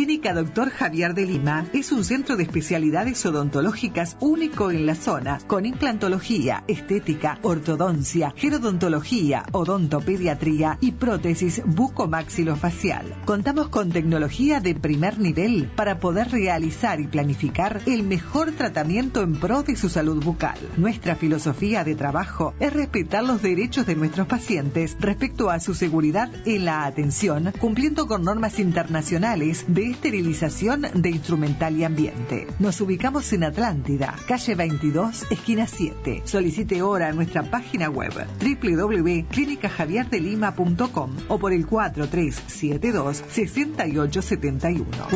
Clínica 0.08 0.34
Doctor 0.34 0.70
Javier 0.70 1.14
de 1.14 1.26
Lima 1.26 1.66
es 1.74 1.92
un 1.92 2.06
centro 2.06 2.38
de 2.38 2.44
especialidades 2.44 3.26
odontológicas 3.26 4.16
único 4.22 4.72
en 4.72 4.86
la 4.86 4.96
zona, 4.96 5.40
con 5.48 5.66
implantología, 5.66 6.64
estética, 6.70 7.40
ortodoncia, 7.42 8.34
gerodontología, 8.38 9.44
odontopediatría 9.52 10.78
y 10.80 10.94
prótesis 10.94 11.62
bucomaxilofacial. 11.66 13.16
Contamos 13.26 13.68
con 13.68 13.92
tecnología 13.92 14.62
de 14.62 14.76
primer 14.76 15.20
nivel 15.20 15.70
para 15.76 16.00
poder 16.00 16.32
realizar 16.32 17.02
y 17.02 17.08
planificar 17.08 17.82
el 17.86 18.04
mejor 18.04 18.54
tratamiento 18.54 19.22
en 19.22 19.34
pro 19.34 19.64
de 19.64 19.76
su 19.76 19.90
salud 19.90 20.24
bucal. 20.24 20.58
Nuestra 20.78 21.18
filosofía 21.18 21.84
de 21.84 21.96
trabajo 21.96 22.54
es 22.62 22.72
respetar 22.72 23.26
los 23.26 23.42
derechos 23.42 23.86
de 23.86 23.98
nuestros 23.98 24.26
pacientes 24.26 24.96
respecto 25.02 25.50
a 25.50 25.60
su 25.60 25.74
seguridad 25.74 26.32
en 26.46 26.64
la 26.64 26.86
atención, 26.86 27.52
cumpliendo 27.60 28.08
con 28.08 28.24
normas 28.24 28.58
internacionales 28.60 29.66
de 29.68 29.97
esterilización 29.98 30.86
de 30.94 31.10
instrumental 31.10 31.76
y 31.76 31.84
ambiente. 31.84 32.46
Nos 32.60 32.80
ubicamos 32.82 33.34
en 33.34 33.44
Atlántida, 33.44 34.14
calle 34.28 34.54
22, 34.54 35.32
esquina 35.32 35.66
7. 35.66 36.22
Solicite 36.26 36.78
ahora 36.80 37.12
nuestra 37.14 37.42
página 37.44 37.90
web 37.90 38.14
www.clinicajavierdelima.com 38.40 41.16
o 41.28 41.40
por 41.40 41.52
el 41.52 41.66
4372 41.66 43.24
6871. 43.32 45.08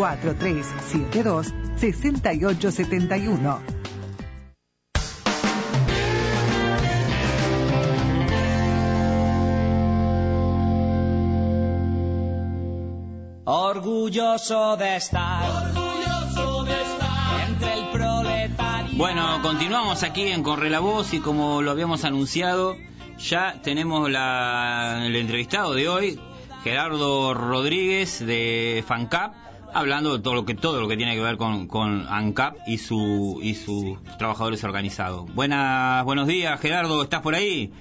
Orgulloso 13.43 14.77
de 14.77 14.97
estar. 14.97 15.49
Orgulloso 15.65 16.63
de 16.63 16.73
estar. 16.73 17.49
Entre 17.49 17.73
el 17.73 17.85
proletario. 17.91 18.97
Bueno, 18.97 19.39
continuamos 19.41 20.03
aquí 20.03 20.27
en 20.27 20.43
Corre 20.43 20.69
la 20.69 20.79
Voz 20.79 21.11
y 21.15 21.21
como 21.21 21.63
lo 21.63 21.71
habíamos 21.71 22.05
anunciado, 22.05 22.75
ya 23.17 23.59
tenemos 23.63 24.11
la, 24.11 25.01
el 25.07 25.15
entrevistado 25.15 25.73
de 25.73 25.89
hoy, 25.89 26.19
Gerardo 26.63 27.33
Rodríguez 27.33 28.23
de 28.23 28.83
FANCAP, 28.85 29.33
hablando 29.73 30.15
de 30.15 30.21
todo 30.21 30.35
lo 30.35 30.45
que 30.45 30.53
todo 30.53 30.79
lo 30.79 30.87
que 30.87 30.95
tiene 30.95 31.15
que 31.15 31.21
ver 31.21 31.37
con, 31.37 31.65
con 31.65 32.05
ANCAP 32.07 32.57
y 32.67 32.77
su 32.77 33.39
y 33.41 33.55
sus 33.55 33.99
trabajadores 34.19 34.63
organizados. 34.63 35.33
Buenas, 35.33 36.05
buenos 36.05 36.27
días, 36.27 36.61
Gerardo, 36.61 37.01
¿estás 37.01 37.21
por 37.21 37.33
ahí? 37.33 37.73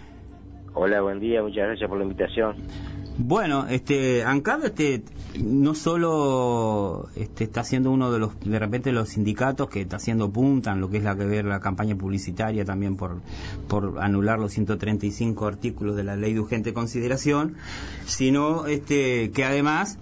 Hola, 0.73 1.03
buen 1.03 1.21
día, 1.21 1.43
muchas 1.43 1.67
gracias 1.67 1.87
por 1.87 1.99
la 1.99 2.05
invitación. 2.05 2.57
Bueno, 3.19 3.67
este 3.69 4.25
ANCAP 4.25 4.65
este 4.65 5.03
no 5.39 5.75
solo 5.75 7.09
este, 7.15 7.45
está 7.45 7.63
siendo 7.63 7.91
uno 7.91 8.11
de 8.11 8.19
los 8.19 8.39
de 8.41 8.59
repente 8.59 8.93
los 8.93 9.11
sindicatos 9.11 9.69
que 9.69 9.81
está 9.81 9.97
haciendo 9.97 10.31
punta 10.31 10.73
en 10.73 10.81
lo 10.81 10.91
que 10.91 10.97
es 10.99 11.05
la 11.05 11.17
que 11.17 11.25
ver 11.25 11.45
la 11.45 11.61
campaña 11.61 11.95
publicitaria 11.95 12.65
también 12.65 12.97
por 12.97 13.21
por 13.69 13.99
anular 14.01 14.39
los 14.39 14.53
135 14.53 15.47
artículos 15.47 15.97
de 15.97 16.05
la 16.05 16.17
ley 16.17 16.35
de 16.35 16.41
urgente 16.41 16.73
consideración, 16.73 17.57
sino 18.07 18.67
este 18.67 19.31
que 19.31 19.45
además 19.45 19.99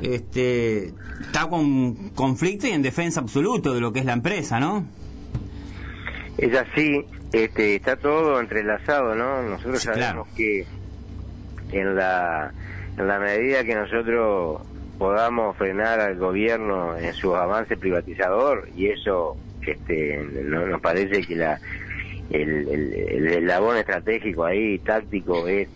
este 0.00 0.94
está 1.20 1.48
con 1.48 2.10
conflicto 2.10 2.66
y 2.66 2.70
en 2.70 2.82
defensa 2.82 3.20
absoluto 3.20 3.74
de 3.74 3.80
lo 3.80 3.92
que 3.92 4.00
es 4.00 4.06
la 4.06 4.14
empresa, 4.14 4.60
¿no? 4.60 4.86
Es 6.38 6.56
así, 6.56 7.04
este, 7.32 7.76
está 7.76 7.96
todo 7.96 8.40
entrelazado, 8.40 9.14
¿no? 9.14 9.42
Nosotros 9.42 9.80
Sí, 9.80 9.86
sabemos 9.86 10.26
claro. 10.26 10.26
que 10.36 10.66
en 11.72 11.96
la 11.96 12.52
en 12.96 13.06
la 13.06 13.18
medida 13.18 13.64
que 13.64 13.74
nosotros 13.74 14.62
podamos 15.00 15.56
frenar 15.56 15.98
al 15.98 16.16
gobierno 16.16 16.94
en 16.98 17.14
su 17.14 17.34
avance 17.34 17.74
privatizador 17.74 18.68
y 18.76 18.88
eso 18.88 19.34
este 19.66 20.22
no, 20.44 20.66
nos 20.66 20.80
parece 20.82 21.22
que 21.22 21.36
la 21.36 21.58
el, 22.28 22.68
el, 22.68 22.92
el 22.92 23.26
eslabón 23.28 23.78
estratégico 23.78 24.44
ahí 24.44 24.78
táctico 24.78 25.48
es, 25.48 25.68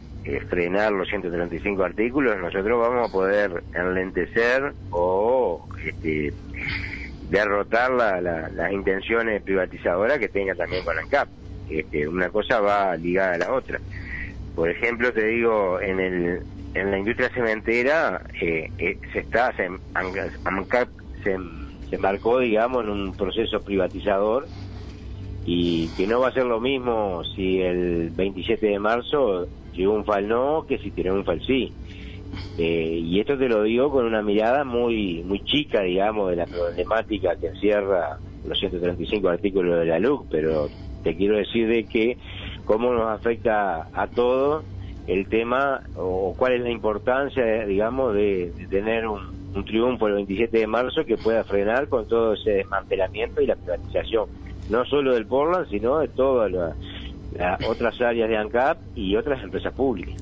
frenar 0.48 0.92
los 0.92 1.08
135 1.08 1.84
artículos. 1.84 2.38
Nosotros 2.38 2.80
vamos 2.80 3.08
a 3.08 3.12
poder 3.12 3.62
enlentecer 3.74 4.72
o 4.90 5.68
este, 5.84 6.32
derrotar 7.28 7.90
la, 7.90 8.20
las 8.20 8.72
intenciones 8.72 9.42
privatizadoras 9.42 10.18
que 10.18 10.28
tenga 10.28 10.54
también 10.54 10.84
con 10.84 10.98
ANCAP. 10.98 11.28
Este, 11.68 12.06
una 12.08 12.28
cosa 12.28 12.60
va 12.60 12.96
ligada 12.96 13.34
a 13.34 13.38
la 13.38 13.52
otra. 13.52 13.80
Por 14.54 14.70
ejemplo 14.70 15.12
te 15.12 15.24
digo 15.24 15.80
en 15.80 16.00
el 16.00 16.42
en 16.74 16.90
la 16.90 16.98
industria 16.98 17.30
cementera 17.30 18.22
eh, 18.40 18.70
eh, 18.78 18.98
se 19.12 19.20
está 19.20 19.54
se, 19.56 19.70
se, 21.88 21.98
marcó 21.98 22.40
digamos 22.40 22.84
en 22.84 22.90
un 22.90 23.16
proceso 23.16 23.60
privatizador 23.60 24.46
y 25.46 25.88
que 25.96 26.06
no 26.06 26.20
va 26.20 26.28
a 26.28 26.32
ser 26.32 26.44
lo 26.44 26.60
mismo 26.60 27.22
si 27.36 27.60
el 27.60 28.10
27 28.10 28.66
de 28.66 28.78
marzo 28.78 29.46
triunfa 29.72 30.18
el 30.18 30.28
no 30.28 30.66
que 30.66 30.78
si 30.78 30.90
triunfa 30.90 31.32
el 31.32 31.46
sí. 31.46 31.72
Eh, 32.58 33.00
y 33.04 33.20
esto 33.20 33.38
te 33.38 33.48
lo 33.48 33.62
digo 33.62 33.90
con 33.90 34.06
una 34.06 34.22
mirada 34.22 34.64
muy 34.64 35.22
muy 35.22 35.44
chica, 35.44 35.82
digamos, 35.82 36.30
de 36.30 36.36
la 36.36 36.46
problemática 36.46 37.36
que 37.36 37.48
encierra 37.48 38.18
los 38.44 38.58
135 38.58 39.28
artículos 39.28 39.78
de 39.78 39.86
la 39.86 39.98
LUC, 40.00 40.26
pero 40.30 40.68
te 41.04 41.16
quiero 41.16 41.36
decir 41.36 41.68
de 41.68 41.84
que 41.84 42.16
cómo 42.64 42.92
nos 42.92 43.06
afecta 43.06 43.88
a 43.92 44.06
todos 44.08 44.64
el 45.06 45.26
tema 45.28 45.82
o 45.96 46.34
cuál 46.36 46.54
es 46.54 46.60
la 46.62 46.70
importancia, 46.70 47.66
digamos, 47.66 48.14
de, 48.14 48.52
tener 48.70 49.06
un, 49.06 49.20
un 49.54 49.64
triunfo 49.64 50.06
el 50.08 50.14
27 50.14 50.58
de 50.58 50.66
marzo 50.66 51.04
que 51.04 51.16
pueda 51.16 51.44
frenar 51.44 51.88
con 51.88 52.06
todo 52.08 52.34
ese 52.34 52.50
desmantelamiento 52.50 53.40
y 53.40 53.46
la 53.46 53.56
privatización 53.56 54.44
no 54.68 54.84
solo 54.84 55.14
del 55.14 55.26
Portland, 55.26 55.68
sino 55.68 55.98
de 55.98 56.08
todas 56.08 56.50
las 56.50 56.74
otras 57.68 58.00
áreas 58.00 58.28
de 58.28 58.36
ANCAP 58.36 58.78
y 58.94 59.16
otras 59.16 59.42
empresas 59.42 59.72
públicas. 59.72 60.14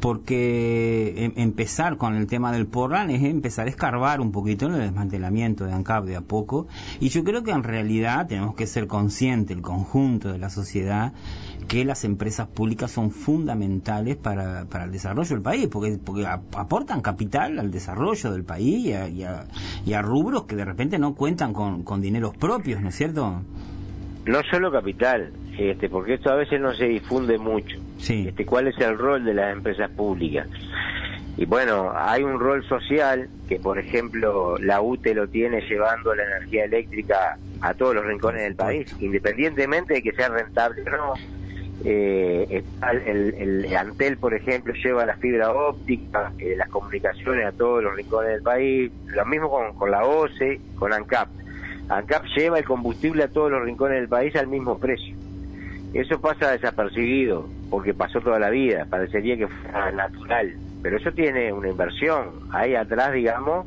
Porque 0.00 1.14
em, 1.16 1.32
empezar 1.36 1.96
con 1.96 2.14
el 2.14 2.26
tema 2.26 2.52
del 2.52 2.66
Portland 2.66 3.10
es 3.10 3.22
empezar 3.22 3.66
a 3.66 3.70
escarbar 3.70 4.20
un 4.20 4.32
poquito 4.32 4.66
en 4.66 4.74
el 4.74 4.80
desmantelamiento 4.80 5.64
de 5.64 5.72
ANCAP 5.72 6.04
de 6.04 6.16
a 6.16 6.20
poco. 6.20 6.66
Y 7.00 7.08
yo 7.08 7.24
creo 7.24 7.42
que 7.42 7.52
en 7.52 7.62
realidad 7.62 8.26
tenemos 8.26 8.54
que 8.54 8.66
ser 8.66 8.86
conscientes, 8.86 9.56
el 9.56 9.62
conjunto 9.62 10.30
de 10.30 10.38
la 10.38 10.50
sociedad, 10.50 11.14
que 11.66 11.84
las 11.84 12.04
empresas 12.04 12.48
públicas 12.48 12.90
son 12.90 13.10
fundamentales 13.10 14.16
para, 14.16 14.64
para 14.66 14.84
el 14.84 14.92
desarrollo 14.92 15.30
del 15.30 15.42
país, 15.42 15.68
porque, 15.68 15.98
porque 16.04 16.26
aportan 16.26 17.00
capital 17.00 17.58
al 17.58 17.70
desarrollo 17.70 18.32
del 18.32 18.44
país 18.44 18.86
y 18.86 18.92
a, 18.92 19.08
y 19.08 19.92
a, 19.92 20.02
rubros 20.02 20.44
que 20.44 20.56
de 20.56 20.64
repente 20.64 20.98
no 20.98 21.14
cuentan 21.14 21.52
con, 21.52 21.82
con 21.82 22.00
dineros 22.00 22.36
propios, 22.36 22.80
¿no 22.80 22.88
es 22.88 22.94
cierto? 22.94 23.42
no 24.26 24.42
solo 24.50 24.72
capital, 24.72 25.32
este, 25.58 25.88
porque 25.88 26.14
esto 26.14 26.30
a 26.30 26.36
veces 26.36 26.60
no 26.60 26.74
se 26.74 26.86
difunde 26.86 27.38
mucho. 27.38 27.76
Este, 27.98 28.46
¿Cuál 28.46 28.68
es 28.68 28.78
el 28.78 28.98
rol 28.98 29.24
de 29.24 29.34
las 29.34 29.52
empresas 29.52 29.90
públicas? 29.90 30.48
Y 31.36 31.46
bueno, 31.46 31.92
hay 31.94 32.22
un 32.22 32.38
rol 32.38 32.64
social 32.68 33.28
que, 33.48 33.58
por 33.58 33.78
ejemplo, 33.78 34.56
la 34.58 34.80
UTE 34.80 35.14
lo 35.14 35.28
tiene 35.28 35.60
llevando 35.62 36.14
la 36.14 36.22
energía 36.24 36.64
eléctrica 36.64 37.38
a 37.60 37.74
todos 37.74 37.94
los 37.94 38.04
rincones 38.04 38.42
del 38.42 38.54
país, 38.54 38.94
independientemente 39.00 39.94
de 39.94 40.02
que 40.02 40.12
sea 40.12 40.28
rentable 40.28 40.82
o 40.82 40.90
no. 40.90 41.14
Eh, 41.82 42.62
el, 43.04 43.64
el, 43.64 43.76
Antel, 43.76 44.16
por 44.16 44.34
ejemplo, 44.34 44.72
lleva 44.74 45.04
la 45.04 45.16
fibra 45.16 45.52
óptica, 45.52 46.32
eh, 46.38 46.54
las 46.56 46.68
comunicaciones 46.68 47.46
a 47.46 47.52
todos 47.52 47.82
los 47.82 47.94
rincones 47.94 48.32
del 48.32 48.42
país, 48.42 48.92
lo 49.06 49.26
mismo 49.26 49.50
con, 49.50 49.74
con 49.74 49.90
la 49.90 50.04
OCE, 50.04 50.60
con 50.76 50.92
ANCAP. 50.92 51.28
ANCAP 51.88 52.24
lleva 52.36 52.58
el 52.58 52.64
combustible 52.64 53.24
a 53.24 53.28
todos 53.28 53.50
los 53.50 53.62
rincones 53.64 53.98
del 53.98 54.08
país 54.08 54.34
al 54.36 54.46
mismo 54.46 54.78
precio. 54.78 55.14
Eso 55.92 56.20
pasa 56.20 56.52
desapercibido, 56.52 57.48
porque 57.70 57.92
pasó 57.92 58.20
toda 58.20 58.38
la 58.38 58.50
vida, 58.50 58.86
parecería 58.88 59.36
que 59.36 59.46
fuera 59.46 59.92
natural, 59.92 60.54
pero 60.82 60.96
eso 60.96 61.12
tiene 61.12 61.52
una 61.52 61.68
inversión. 61.68 62.30
Hay 62.50 62.74
atrás, 62.74 63.12
digamos, 63.12 63.66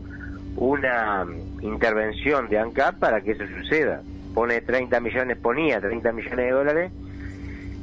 una 0.55 1.25
intervención 1.61 2.49
de 2.49 2.57
ANCAP 2.57 2.95
para 2.99 3.21
que 3.21 3.31
eso 3.31 3.45
suceda. 3.47 4.01
Pone 4.33 4.61
30 4.61 4.99
millones, 4.99 5.37
ponía 5.37 5.79
30 5.79 6.11
millones 6.11 6.37
de 6.37 6.51
dólares 6.51 6.91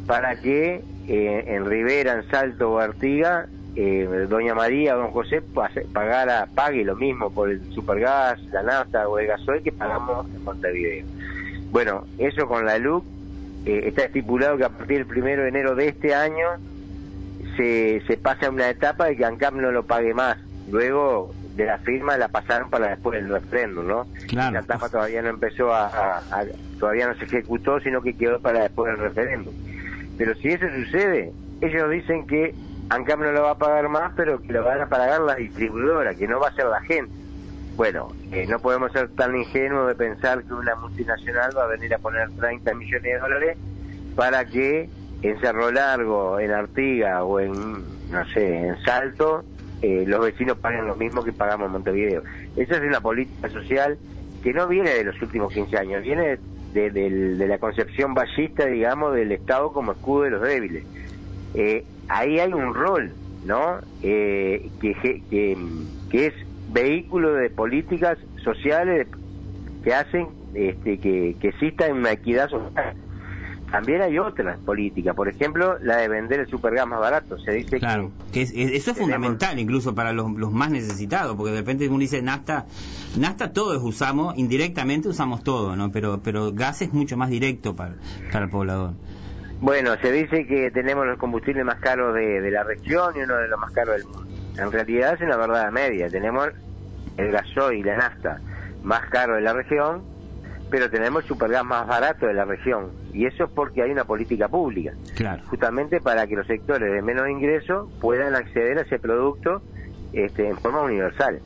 para 0.06 0.36
que 0.36 0.82
eh, 1.08 1.44
en 1.46 1.64
Rivera, 1.66 2.14
en 2.14 2.30
Salto 2.30 2.72
o 2.72 2.78
Artiga 2.78 3.46
eh, 3.76 4.26
doña 4.28 4.54
María 4.54 4.96
o 4.96 5.00
don 5.00 5.10
José 5.10 5.42
pagara, 5.92 6.48
pague 6.54 6.84
lo 6.84 6.94
mismo 6.94 7.30
por 7.30 7.50
el 7.50 7.72
supergas, 7.72 8.40
la 8.52 8.62
nafta 8.62 9.08
o 9.08 9.18
el 9.18 9.26
gasoil 9.26 9.62
que 9.62 9.72
pagamos 9.72 10.26
en 10.26 10.44
Montevideo. 10.44 11.04
Bueno, 11.70 12.04
eso 12.18 12.46
con 12.46 12.64
la 12.64 12.78
LUC 12.78 13.04
eh, 13.66 13.82
está 13.86 14.04
estipulado 14.04 14.56
que 14.56 14.64
a 14.64 14.68
partir 14.68 14.98
del 14.98 15.06
primero 15.06 15.42
de 15.42 15.48
enero 15.48 15.74
de 15.74 15.88
este 15.88 16.14
año 16.14 16.46
se, 17.56 18.00
se 18.06 18.16
pasa 18.16 18.46
a 18.46 18.50
una 18.50 18.68
etapa 18.70 19.06
de 19.06 19.16
que 19.16 19.24
ANCAP 19.24 19.54
no 19.54 19.72
lo 19.72 19.84
pague 19.84 20.14
más. 20.14 20.38
Luego 20.70 21.34
de 21.56 21.66
la 21.66 21.78
firma 21.78 22.16
la 22.16 22.28
pasaron 22.28 22.70
para 22.70 22.88
después 22.88 23.20
del 23.20 23.30
referéndum, 23.30 23.86
¿no? 23.86 24.06
La 24.32 24.60
etapa 24.60 24.88
todavía 24.88 25.22
no 25.22 25.30
empezó 25.30 25.72
a, 25.72 26.22
todavía 26.78 27.08
no 27.08 27.14
se 27.16 27.24
ejecutó, 27.24 27.80
sino 27.80 28.02
que 28.02 28.16
quedó 28.16 28.40
para 28.40 28.62
después 28.62 28.92
del 28.92 29.00
referéndum. 29.00 29.54
Pero 30.16 30.34
si 30.36 30.48
eso 30.48 30.66
sucede, 30.74 31.32
ellos 31.60 31.90
dicen 31.90 32.26
que 32.26 32.54
ANCAP 32.90 33.20
no 33.20 33.32
lo 33.32 33.42
va 33.42 33.50
a 33.52 33.58
pagar 33.58 33.88
más, 33.88 34.12
pero 34.16 34.40
que 34.40 34.52
lo 34.52 34.64
van 34.64 34.80
a 34.80 34.86
pagar 34.86 35.20
la 35.20 35.34
distribuidora, 35.36 36.14
que 36.14 36.28
no 36.28 36.40
va 36.40 36.48
a 36.48 36.54
ser 36.54 36.66
la 36.66 36.80
gente. 36.82 37.12
Bueno, 37.76 38.08
eh, 38.30 38.46
no 38.46 38.60
podemos 38.60 38.92
ser 38.92 39.08
tan 39.16 39.34
ingenuos 39.34 39.88
de 39.88 39.94
pensar 39.96 40.44
que 40.44 40.54
una 40.54 40.76
multinacional 40.76 41.56
va 41.56 41.64
a 41.64 41.68
venir 41.68 41.92
a 41.92 41.98
poner 41.98 42.30
30 42.30 42.74
millones 42.74 43.02
de 43.02 43.18
dólares 43.18 43.58
para 44.14 44.44
que 44.44 44.88
en 45.22 45.40
Cerro 45.40 45.72
Largo, 45.72 46.38
en 46.38 46.52
Artiga 46.52 47.24
o 47.24 47.40
en, 47.40 47.52
no 48.10 48.24
sé, 48.32 48.68
en 48.68 48.76
Salto, 48.84 49.44
eh, 49.82 50.04
los 50.06 50.24
vecinos 50.24 50.58
paguen 50.58 50.86
lo 50.86 50.94
mismo 50.94 51.24
que 51.24 51.32
pagamos 51.32 51.66
en 51.66 51.72
Montevideo. 51.72 52.22
Esa 52.56 52.76
es 52.76 52.82
una 52.82 53.00
política 53.00 53.48
social 53.48 53.98
que 54.42 54.52
no 54.52 54.68
viene 54.68 54.90
de 54.90 55.04
los 55.04 55.20
últimos 55.20 55.52
15 55.52 55.76
años, 55.76 56.02
viene 56.02 56.38
de, 56.74 56.90
de 56.90 57.48
la 57.48 57.58
concepción 57.58 58.14
ballista, 58.14 58.66
digamos, 58.66 59.14
del 59.14 59.32
Estado 59.32 59.72
como 59.72 59.92
escudo 59.92 60.22
de 60.22 60.30
los 60.30 60.42
débiles. 60.42 60.84
Eh, 61.54 61.84
ahí 62.08 62.40
hay 62.40 62.52
un 62.52 62.74
rol, 62.74 63.12
¿no? 63.44 63.78
Eh, 64.02 64.68
que, 64.80 64.94
que, 65.30 65.56
que, 66.10 66.26
es 66.26 66.34
vehículo 66.72 67.34
de 67.34 67.50
políticas 67.50 68.18
sociales 68.42 69.06
que 69.84 69.94
hacen 69.94 70.28
este, 70.54 70.98
que, 70.98 71.36
que 71.40 71.48
exista 71.48 71.86
una 71.92 72.12
equidad 72.12 72.48
social. 72.50 72.96
También 73.74 74.02
hay 74.02 74.16
otras 74.20 74.56
políticas, 74.60 75.16
por 75.16 75.28
ejemplo, 75.28 75.76
la 75.80 75.96
de 75.96 76.06
vender 76.06 76.38
el 76.38 76.46
supergas 76.46 76.86
más 76.86 77.00
barato. 77.00 77.36
Se 77.40 77.50
dice 77.50 77.80
claro, 77.80 78.12
que, 78.32 78.42
eso 78.42 78.92
es 78.92 78.96
fundamental 78.96 79.58
incluso 79.58 79.96
para 79.96 80.12
los, 80.12 80.30
los, 80.34 80.52
más 80.52 80.70
necesitados, 80.70 81.34
porque 81.34 81.50
de 81.50 81.58
repente 81.58 81.88
uno 81.88 81.98
dice 81.98 82.22
nafta, 82.22 82.66
nafta 83.18 83.52
todos 83.52 83.82
usamos, 83.82 84.38
indirectamente 84.38 85.08
usamos 85.08 85.42
todo, 85.42 85.74
¿no? 85.74 85.90
Pero, 85.90 86.20
pero 86.22 86.52
gas 86.52 86.82
es 86.82 86.92
mucho 86.92 87.16
más 87.16 87.30
directo 87.30 87.74
para, 87.74 87.96
para 88.30 88.44
el 88.44 88.50
poblador. 88.52 88.92
Bueno, 89.60 89.96
se 90.00 90.12
dice 90.12 90.46
que 90.46 90.70
tenemos 90.70 91.04
los 91.04 91.18
combustibles 91.18 91.64
más 91.64 91.80
caros 91.80 92.14
de, 92.14 92.48
la 92.52 92.62
región 92.62 93.12
y 93.16 93.22
uno 93.22 93.38
de 93.38 93.48
los 93.48 93.58
más 93.58 93.72
caros 93.72 93.96
del 93.96 94.04
mundo. 94.04 94.24
En 94.56 94.70
realidad 94.70 95.14
es 95.14 95.20
una 95.20 95.36
verdad 95.36 95.72
media. 95.72 96.08
Tenemos 96.08 96.48
el 97.16 97.32
gasoil 97.32 97.80
y 97.80 97.82
la 97.82 97.96
nafta 97.96 98.40
más 98.84 99.10
caro 99.10 99.34
de 99.34 99.40
la 99.40 99.52
región, 99.52 100.04
pero 100.74 100.90
tenemos 100.90 101.22
el 101.22 101.28
supergas 101.28 101.64
más 101.64 101.86
barato 101.86 102.26
de 102.26 102.34
la 102.34 102.44
región. 102.44 102.90
Y 103.12 103.26
eso 103.26 103.44
es 103.44 103.50
porque 103.50 103.80
hay 103.80 103.92
una 103.92 104.02
política 104.02 104.48
pública. 104.48 104.92
Claro. 105.14 105.40
Justamente 105.46 106.00
para 106.00 106.26
que 106.26 106.34
los 106.34 106.48
sectores 106.48 106.92
de 106.92 107.00
menos 107.00 107.28
ingreso 107.28 107.88
puedan 108.00 108.34
acceder 108.34 108.78
a 108.78 108.80
ese 108.80 108.98
producto 108.98 109.62
este, 110.12 110.48
en 110.48 110.58
forma 110.58 110.82
universal. 110.82 111.38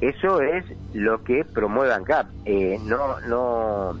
Eso 0.00 0.40
es 0.40 0.64
lo 0.94 1.22
que 1.22 1.44
promueve 1.44 1.92
ANCAP. 1.92 2.26
Eh, 2.46 2.78
no, 2.86 3.20
no 3.28 3.98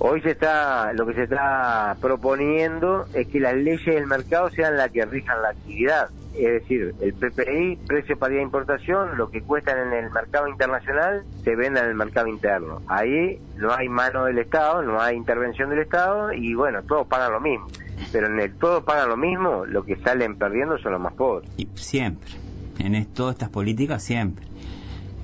Hoy 0.00 0.20
se 0.22 0.32
está, 0.32 0.92
lo 0.92 1.06
que 1.06 1.14
se 1.14 1.22
está 1.22 1.96
proponiendo 2.00 3.06
es 3.14 3.28
que 3.28 3.38
las 3.38 3.54
leyes 3.54 3.84
del 3.84 4.08
mercado 4.08 4.50
sean 4.50 4.76
las 4.76 4.90
que 4.90 5.04
rijan 5.04 5.42
la 5.42 5.50
actividad. 5.50 6.08
Es 6.34 6.62
decir, 6.62 6.94
el 7.00 7.14
PPI, 7.14 7.78
precio 7.86 8.18
paridad 8.18 8.38
de 8.38 8.44
importación, 8.44 9.16
lo 9.16 9.30
que 9.30 9.42
cuestan 9.42 9.88
en 9.88 10.04
el 10.04 10.10
mercado 10.10 10.46
internacional, 10.48 11.24
se 11.42 11.56
venda 11.56 11.80
en 11.80 11.90
el 11.90 11.94
mercado 11.94 12.28
interno. 12.28 12.82
Ahí 12.86 13.40
no 13.56 13.72
hay 13.72 13.88
mano 13.88 14.24
del 14.26 14.38
Estado, 14.38 14.82
no 14.82 15.00
hay 15.00 15.16
intervención 15.16 15.70
del 15.70 15.80
Estado 15.80 16.32
y 16.32 16.54
bueno, 16.54 16.82
todos 16.82 17.06
pagan 17.06 17.32
lo 17.32 17.40
mismo. 17.40 17.66
Pero 18.12 18.28
en 18.28 18.38
el 18.38 18.54
todo 18.54 18.84
pagan 18.84 19.08
lo 19.08 19.16
mismo, 19.16 19.66
lo 19.66 19.84
que 19.84 19.96
salen 19.96 20.36
perdiendo 20.36 20.78
son 20.78 20.92
los 20.92 21.00
más 21.00 21.14
pobres. 21.14 21.50
Y 21.56 21.68
siempre, 21.74 22.30
en 22.78 23.04
todas 23.06 23.34
estas 23.34 23.48
políticas 23.48 24.02
siempre. 24.02 24.46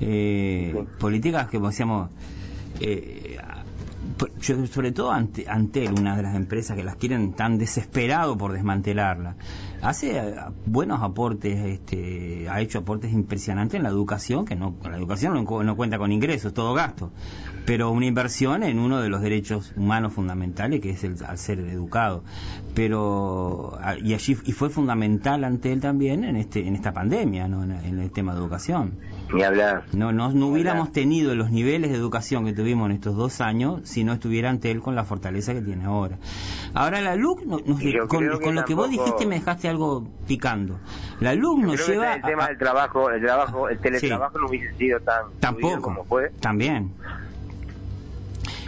Eh, 0.01 0.85
políticas 0.99 1.49
que, 1.49 1.59
decíamos, 1.59 2.11
eh, 2.81 3.39
sobre 4.41 4.93
todo 4.93 5.11
ante, 5.13 5.49
Antel, 5.49 5.93
una 5.99 6.17
de 6.17 6.23
las 6.23 6.35
empresas 6.35 6.77
que 6.77 6.85
las 6.85 6.97
quieren 6.97 7.33
tan 7.33 7.59
desesperado 7.59 8.37
por 8.37 8.53
desmantelarla, 8.53 9.37
hace 9.83 10.19
eh, 10.19 10.35
buenos 10.67 11.03
aportes, 11.03 11.59
este, 11.65 12.49
ha 12.49 12.61
hecho 12.61 12.79
aportes 12.79 13.13
impresionantes 13.13 13.77
en 13.77 13.83
la 13.83 13.89
educación, 13.89 14.45
que 14.45 14.57
no, 14.57 14.75
la 14.83 14.97
educación 14.97 15.35
no, 15.45 15.77
cuenta 15.77 15.99
con 15.99 16.13
ingresos, 16.13 16.53
todo 16.53 16.75
gasto, 16.75 17.11
pero 17.65 17.91
una 17.91 18.07
inversión 18.07 18.63
en 18.63 18.79
uno 18.79 19.01
de 19.01 19.09
los 19.09 19.23
derechos 19.23 19.73
humanos 19.77 20.13
fundamentales, 20.13 20.81
que 20.81 20.91
es 20.91 21.05
el 21.05 21.17
al 21.27 21.39
ser 21.39 21.61
educado. 21.61 22.25
Pero, 22.75 23.79
y 24.03 24.15
allí, 24.15 24.37
y 24.45 24.53
fue 24.53 24.69
fundamental 24.69 25.45
Antel 25.45 25.81
también 25.81 26.25
en 26.25 26.37
este, 26.37 26.67
en 26.67 26.75
esta 26.75 26.93
pandemia, 26.93 27.49
¿no? 27.49 27.63
en 27.63 28.01
el 28.01 28.11
tema 28.11 28.33
de 28.33 28.41
educación. 28.41 28.99
Ni 29.33 29.43
hablar. 29.43 29.85
No, 29.93 30.13
no, 30.13 30.29
hubiéramos 30.47 30.93
tenido 30.93 31.35
los 31.35 31.51
niveles 31.51 31.91
de 31.91 31.97
educación 31.97 32.45
que 32.45 32.53
tuvimos 32.53 32.87
en 32.91 32.97
estos 32.97 33.17
dos 33.17 33.41
años 33.41 33.81
si 33.85 34.05
no 34.05 34.13
estuviera 34.13 34.51
ante 34.51 34.71
él 34.71 34.81
con 34.81 34.95
la 34.95 35.05
fortaleza 35.05 35.55
que 35.55 35.63
tiene 35.63 35.85
ahora. 35.85 36.19
Ahora 36.75 37.01
la 37.01 37.17
LUC, 37.17 37.45
con, 38.09 38.55
lo 38.55 38.65
que 38.65 38.75
vos 38.75 38.91
dijiste 38.91 39.27
me 39.27 39.37
dejaste 39.37 39.69
algo 39.69 40.07
picando. 40.27 40.79
La 41.21 41.35
LUC 41.35 41.59
nos 41.61 41.89
lleva... 41.89 42.15
el 42.15 42.23
tema 42.23 42.49
del 42.49 42.59
trabajo, 42.59 43.11
el 43.11 43.23
trabajo, 43.23 43.69
el 43.69 43.79
teletrabajo 43.79 44.39
no 44.39 44.49
hubiese 44.49 44.73
sido 44.75 45.01
tan... 45.01 45.25
Tampoco, 45.41 45.81
como 45.81 46.05
fue. 46.05 46.31
también. 46.41 46.93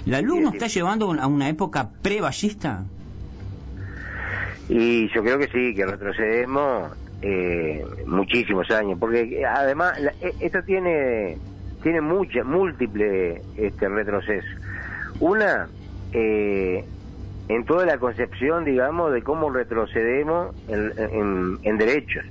¿La 0.06 0.22
LUC 0.22 0.40
nos 0.40 0.54
está 0.54 0.68
llevando 0.68 1.12
a 1.12 1.26
una 1.26 1.48
época 1.48 1.90
pre-ballista? 2.02 2.84
Y 4.68 5.08
yo 5.12 5.22
creo 5.22 5.38
que 5.38 5.48
sí, 5.48 5.74
que 5.74 5.84
retrocedemos 5.84 6.92
eh, 7.22 7.84
muchísimos 8.06 8.70
años, 8.70 8.98
porque 8.98 9.44
además 9.44 9.94
e, 10.20 10.34
esto 10.40 10.62
tiene 10.64 11.38
tiene 11.82 12.00
mucha, 12.00 12.42
múltiple 12.42 13.42
este 13.56 13.88
retroceso. 13.88 14.46
Una, 15.20 15.68
eh, 16.12 16.84
en 17.48 17.64
toda 17.64 17.86
la 17.86 17.98
concepción, 17.98 18.64
digamos, 18.64 19.12
de 19.12 19.22
cómo 19.22 19.50
retrocedemos 19.50 20.54
en, 20.68 21.58
en, 21.62 21.78
derechos. 21.78 22.24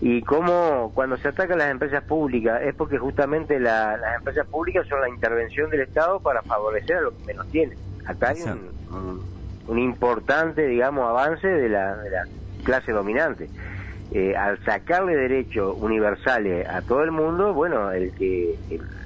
Y 0.00 0.22
cómo 0.22 0.92
cuando 0.94 1.16
se 1.16 1.28
atacan 1.28 1.58
las 1.58 1.70
empresas 1.70 2.04
públicas 2.04 2.62
es 2.62 2.74
porque 2.74 2.98
justamente 2.98 3.58
las 3.58 3.98
empresas 4.16 4.46
públicas 4.46 4.86
son 4.86 5.00
la 5.00 5.08
intervención 5.08 5.70
del 5.70 5.80
Estado 5.80 6.20
para 6.20 6.42
favorecer 6.42 6.98
a 6.98 7.00
los 7.00 7.14
que 7.14 7.24
menos 7.24 7.48
tienen. 7.48 7.76
Acá 8.06 8.28
hay 8.28 8.42
un, 8.42 9.22
un, 9.66 9.78
importante, 9.78 10.66
digamos, 10.66 11.08
avance 11.08 11.48
de 11.48 11.68
la, 11.68 11.96
de 11.96 12.10
la 12.10 12.24
clase 12.64 12.92
dominante. 12.92 13.50
Eh, 14.12 14.34
al 14.36 14.64
sacarle 14.64 15.16
derechos 15.16 15.76
universales 15.78 16.66
a 16.66 16.80
todo 16.80 17.02
el 17.02 17.10
mundo, 17.10 17.52
bueno, 17.52 17.90
el 17.90 18.12
que 18.14 18.56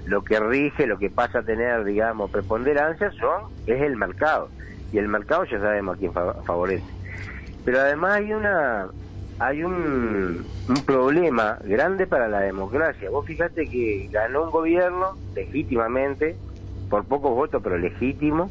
lo 0.07 0.22
que 0.22 0.38
rige, 0.38 0.87
lo 0.87 0.98
que 0.98 1.11
pasa 1.11 1.40
a 1.40 1.42
tener, 1.42 1.85
digamos, 1.85 2.31
preponderancia 2.31 3.11
son 3.12 3.50
es 3.66 3.81
el 3.83 3.96
mercado 3.96 4.48
y 4.92 4.98
el 4.98 5.09
mercado 5.09 5.44
ya 5.44 5.59
sabemos 5.59 5.96
a 5.96 5.98
quién 5.98 6.12
favorece. 6.12 6.85
Pero 7.64 7.81
además 7.81 8.18
hay 8.18 8.33
una 8.33 8.88
hay 9.42 9.64
un, 9.64 10.44
un 10.68 10.85
problema 10.87 11.59
grande 11.64 12.07
para 12.07 12.28
la 12.28 12.40
democracia. 12.40 13.11
Vos 13.11 13.26
fíjate 13.26 13.66
que 13.66 14.09
ganó 14.12 14.44
un 14.44 14.50
gobierno 14.50 15.16
legítimamente, 15.35 16.37
por 16.88 17.05
pocos 17.05 17.35
votos, 17.35 17.61
pero 17.62 17.76
legítimo, 17.76 18.50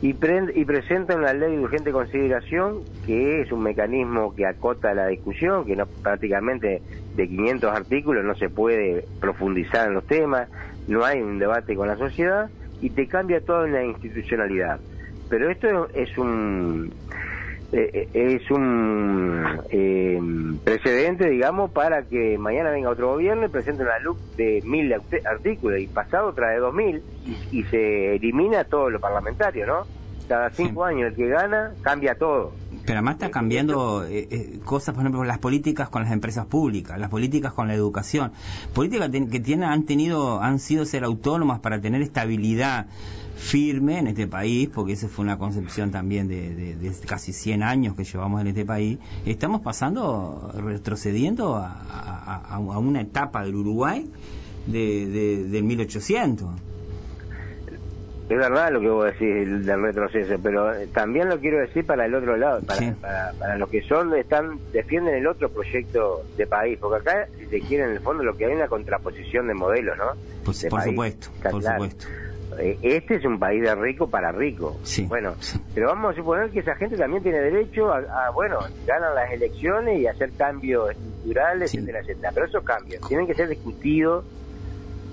y, 0.00 0.10
y 0.54 0.64
presenta 0.64 1.16
una 1.16 1.32
ley 1.32 1.56
de 1.56 1.62
urgente 1.62 1.90
consideración 1.90 2.82
que 3.04 3.40
es 3.40 3.50
un 3.50 3.62
mecanismo 3.62 4.34
que 4.34 4.46
acota 4.46 4.94
la 4.94 5.08
discusión, 5.08 5.64
que 5.64 5.74
no 5.74 5.86
prácticamente 5.86 6.82
de 7.16 7.28
500 7.28 7.74
artículos 7.74 8.24
no 8.24 8.36
se 8.36 8.48
puede 8.48 9.04
profundizar 9.20 9.88
en 9.88 9.94
los 9.94 10.06
temas, 10.06 10.48
no 10.86 11.04
hay 11.04 11.20
un 11.20 11.40
debate 11.40 11.74
con 11.74 11.88
la 11.88 11.96
sociedad 11.96 12.48
y 12.80 12.90
te 12.90 13.08
cambia 13.08 13.40
toda 13.40 13.66
la 13.66 13.84
institucionalidad. 13.84 14.78
Pero 15.28 15.50
esto 15.50 15.88
es 15.94 16.16
un 16.18 16.92
eh, 17.74 18.06
eh, 18.12 18.34
es 18.42 18.50
un 18.50 19.42
eh, 19.70 20.20
precedente, 20.62 21.30
digamos, 21.30 21.70
para 21.70 22.02
que 22.02 22.36
mañana 22.36 22.70
venga 22.70 22.90
otro 22.90 23.12
gobierno 23.12 23.46
y 23.46 23.48
presente 23.48 23.82
una 23.82 23.98
luz 23.98 24.18
de 24.36 24.60
mil 24.66 24.92
artículos 24.92 25.80
y 25.80 25.86
pasado 25.86 26.34
trae 26.34 26.58
dos 26.58 26.74
mil 26.74 27.02
y, 27.50 27.62
se 27.64 28.16
elimina 28.16 28.64
todo 28.64 28.90
lo 28.90 29.00
parlamentario, 29.00 29.66
¿no? 29.66 29.86
Cada 30.28 30.50
cinco 30.50 30.84
años 30.84 31.10
el 31.10 31.16
que 31.16 31.28
gana 31.28 31.72
cambia 31.80 32.14
todo. 32.14 32.52
Pero 32.84 32.98
además 32.98 33.14
está 33.14 33.30
cambiando 33.30 34.04
cosas, 34.64 34.94
por 34.94 35.02
ejemplo, 35.02 35.24
las 35.24 35.38
políticas 35.38 35.88
con 35.88 36.02
las 36.02 36.12
empresas 36.12 36.46
públicas, 36.46 36.98
las 36.98 37.08
políticas 37.08 37.54
con 37.54 37.68
la 37.68 37.74
educación, 37.74 38.32
políticas 38.74 39.08
que 39.10 39.40
tienen, 39.40 39.70
han 39.70 39.84
tenido, 39.84 40.42
han 40.42 40.58
sido 40.58 40.84
ser 40.84 41.04
autónomas 41.04 41.60
para 41.60 41.80
tener 41.80 42.02
estabilidad 42.02 42.86
firme 43.42 43.98
en 43.98 44.06
este 44.06 44.28
país, 44.28 44.70
porque 44.72 44.92
esa 44.92 45.08
fue 45.08 45.24
una 45.24 45.36
concepción 45.36 45.90
también 45.90 46.28
de, 46.28 46.92
casi 47.06 47.32
100 47.32 47.62
años 47.62 47.96
que 47.96 48.04
llevamos 48.04 48.40
en 48.40 48.46
este 48.46 48.64
país, 48.64 48.98
estamos 49.26 49.60
pasando, 49.62 50.52
retrocediendo 50.54 51.56
a, 51.56 52.58
una 52.78 53.00
etapa 53.00 53.44
del 53.44 53.56
Uruguay 53.56 54.08
de, 54.66 55.46
del 55.50 55.64
1800. 55.64 56.48
Es 58.28 58.38
verdad 58.38 58.70
lo 58.70 58.80
que 58.80 58.88
vos 58.88 59.04
decís 59.06 59.66
del 59.66 59.82
retroceso, 59.82 60.36
pero 60.42 60.70
también 60.94 61.28
lo 61.28 61.38
quiero 61.40 61.58
decir 61.58 61.84
para 61.84 62.06
el 62.06 62.14
otro 62.14 62.36
lado, 62.36 62.62
para, 62.62 63.32
para, 63.38 63.58
los 63.58 63.68
que 63.68 63.82
son, 63.82 64.14
están 64.14 64.58
defienden 64.72 65.16
el 65.16 65.26
otro 65.26 65.50
proyecto 65.50 66.24
de 66.36 66.46
país, 66.46 66.78
porque 66.80 67.10
acá, 67.10 67.28
si 67.36 67.46
se 67.46 67.60
quiere, 67.60 67.84
en 67.84 67.90
el 67.90 68.00
fondo 68.00 68.22
lo 68.22 68.36
que 68.36 68.46
hay 68.46 68.52
es 68.52 68.56
una 68.56 68.68
contraposición 68.68 69.48
de 69.48 69.54
modelos, 69.54 69.98
¿no? 69.98 70.12
Pues, 70.44 70.64
por 70.70 70.82
supuesto, 70.82 71.28
por 71.42 71.62
supuesto. 71.62 72.06
Eh, 72.58 72.78
este 72.82 73.16
es 73.16 73.24
un 73.24 73.38
país 73.38 73.62
de 73.62 73.74
rico 73.74 74.08
para 74.08 74.32
rico. 74.32 74.78
Bueno, 75.08 75.34
pero 75.74 75.88
vamos 75.88 76.12
a 76.12 76.16
suponer 76.16 76.50
que 76.50 76.60
esa 76.60 76.74
gente 76.74 76.96
también 76.96 77.22
tiene 77.22 77.40
derecho 77.40 77.92
a, 77.92 78.30
bueno, 78.30 78.58
ganan 78.86 79.14
las 79.14 79.30
elecciones 79.32 79.98
y 80.00 80.06
hacer 80.06 80.32
cambios 80.36 80.90
estructurales, 80.90 81.74
etcétera, 81.74 82.00
etcétera. 82.00 82.30
Pero 82.34 82.46
esos 82.46 82.64
cambios 82.64 83.06
tienen 83.08 83.26
que 83.26 83.34
ser 83.34 83.48
discutidos 83.48 84.24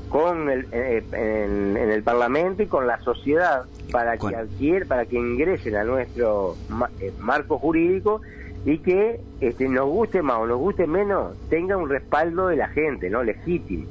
con 0.09 0.49
el, 0.49 0.67
eh, 0.71 1.03
en, 1.11 1.77
el 1.77 2.03
Parlamento 2.03 2.63
y 2.63 2.67
con 2.67 2.87
la 2.87 2.99
sociedad 3.01 3.65
para 3.91 4.17
que 4.17 4.35
adquier, 4.35 4.87
para 4.87 5.05
que 5.05 5.17
ingresen 5.17 5.75
a 5.75 5.83
nuestro 5.83 6.55
eh, 6.99 7.11
marco 7.19 7.59
jurídico 7.59 8.21
y 8.65 8.79
que 8.79 9.19
este, 9.39 9.69
nos 9.69 9.87
guste 9.87 10.21
más 10.21 10.39
o 10.39 10.47
nos 10.47 10.57
guste 10.57 10.85
menos 10.85 11.37
tenga 11.49 11.77
un 11.77 11.89
respaldo 11.89 12.47
de 12.47 12.57
la 12.57 12.67
gente, 12.69 13.09
no 13.09 13.23
legítimo. 13.23 13.85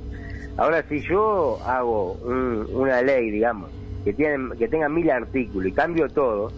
Ahora, 0.58 0.82
si 0.88 1.00
yo 1.00 1.56
hago 1.64 2.14
una 2.72 3.00
ley, 3.00 3.30
digamos, 3.30 3.70
que, 4.04 4.12
tiene, 4.12 4.56
que 4.56 4.66
tenga 4.66 4.88
mil 4.88 5.08
artículos 5.08 5.68
y 5.68 5.72
cambio 5.72 6.08
todo, 6.08 6.50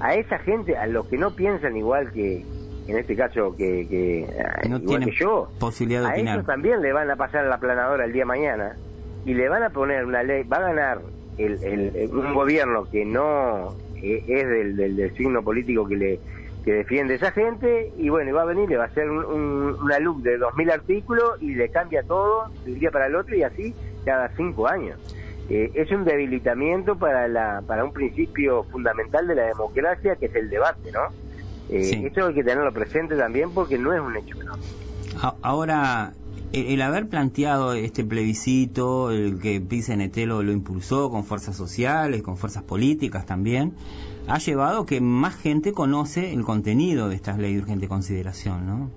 a 0.00 0.14
esa 0.14 0.38
gente, 0.40 0.76
a 0.76 0.86
los 0.88 1.06
que 1.06 1.16
no 1.16 1.30
piensan 1.30 1.76
igual 1.76 2.10
que, 2.12 2.44
en 2.88 2.98
este 2.98 3.14
caso, 3.14 3.54
que, 3.56 3.86
que 3.88 4.26
no 4.68 4.78
igual 4.78 5.04
que 5.04 5.12
yo, 5.12 5.48
posibilidad 5.60 6.02
de 6.02 6.08
a 6.08 6.16
ellos 6.16 6.46
también 6.46 6.82
le 6.82 6.92
van 6.92 7.08
a 7.10 7.16
pasar 7.16 7.44
a 7.44 7.48
la 7.48 7.58
planadora 7.58 8.04
el 8.04 8.12
día 8.12 8.22
de 8.22 8.26
mañana 8.26 8.76
y 9.24 9.34
le 9.34 9.48
van 9.48 9.62
a 9.62 9.70
poner 9.70 10.04
una 10.04 10.24
ley, 10.24 10.42
va 10.42 10.56
a 10.56 10.72
ganar 10.72 11.00
el, 11.36 12.10
un 12.12 12.34
gobierno 12.34 12.90
que 12.90 13.04
no 13.04 13.76
eh, 14.02 14.24
es 14.26 14.48
del, 14.48 14.96
del 14.96 15.14
signo 15.16 15.42
político 15.42 15.86
que 15.86 15.96
le 15.96 16.20
que 16.68 16.74
defiende 16.74 17.14
esa 17.14 17.32
gente 17.32 17.94
y 17.96 18.10
bueno, 18.10 18.34
va 18.34 18.42
a 18.42 18.44
venir, 18.44 18.68
le 18.68 18.76
va 18.76 18.84
a 18.84 18.86
hacer 18.88 19.08
una 19.08 19.98
luz 20.00 20.22
de 20.22 20.38
2.000 20.38 20.70
artículos 20.70 21.40
y 21.40 21.54
le 21.54 21.70
cambia 21.70 22.02
todo 22.02 22.50
de 22.66 22.72
un 22.74 22.78
día 22.78 22.90
para 22.90 23.06
el 23.06 23.16
otro 23.16 23.34
y 23.34 23.42
así 23.42 23.74
cada 24.04 24.28
cinco 24.36 24.68
años. 24.68 24.98
Eh, 25.48 25.70
es 25.72 25.90
un 25.92 26.04
debilitamiento 26.04 26.98
para, 26.98 27.26
la, 27.26 27.62
para 27.66 27.84
un 27.86 27.92
principio 27.94 28.64
fundamental 28.64 29.26
de 29.26 29.36
la 29.36 29.46
democracia 29.46 30.16
que 30.16 30.26
es 30.26 30.34
el 30.34 30.50
debate, 30.50 30.92
¿no? 30.92 31.08
Eh, 31.70 32.02
Esto 32.04 32.26
hay 32.26 32.34
que 32.34 32.44
tenerlo 32.44 32.70
presente 32.70 33.16
también 33.16 33.50
porque 33.54 33.78
no 33.78 33.94
es 33.94 34.00
un 34.02 34.14
hecho 34.14 34.36
menor. 34.36 34.58
Ahora, 35.40 36.12
el, 36.52 36.82
haber 36.82 37.08
planteado 37.08 37.74
este 37.74 38.04
plebiscito, 38.04 39.10
el 39.10 39.38
que 39.40 39.60
PCNT 39.60 40.26
lo, 40.26 40.42
lo 40.42 40.52
impulsó 40.52 41.10
con 41.10 41.24
fuerzas 41.24 41.56
sociales, 41.56 42.22
con 42.22 42.36
fuerzas 42.36 42.62
políticas 42.62 43.26
también, 43.26 43.74
ha 44.28 44.38
llevado 44.38 44.86
que 44.86 45.00
más 45.00 45.36
gente 45.36 45.72
conoce 45.72 46.32
el 46.32 46.44
contenido 46.44 47.08
de 47.08 47.16
estas 47.16 47.38
leyes 47.38 47.56
de 47.56 47.62
urgente 47.62 47.88
consideración, 47.88 48.66
¿no? 48.66 48.90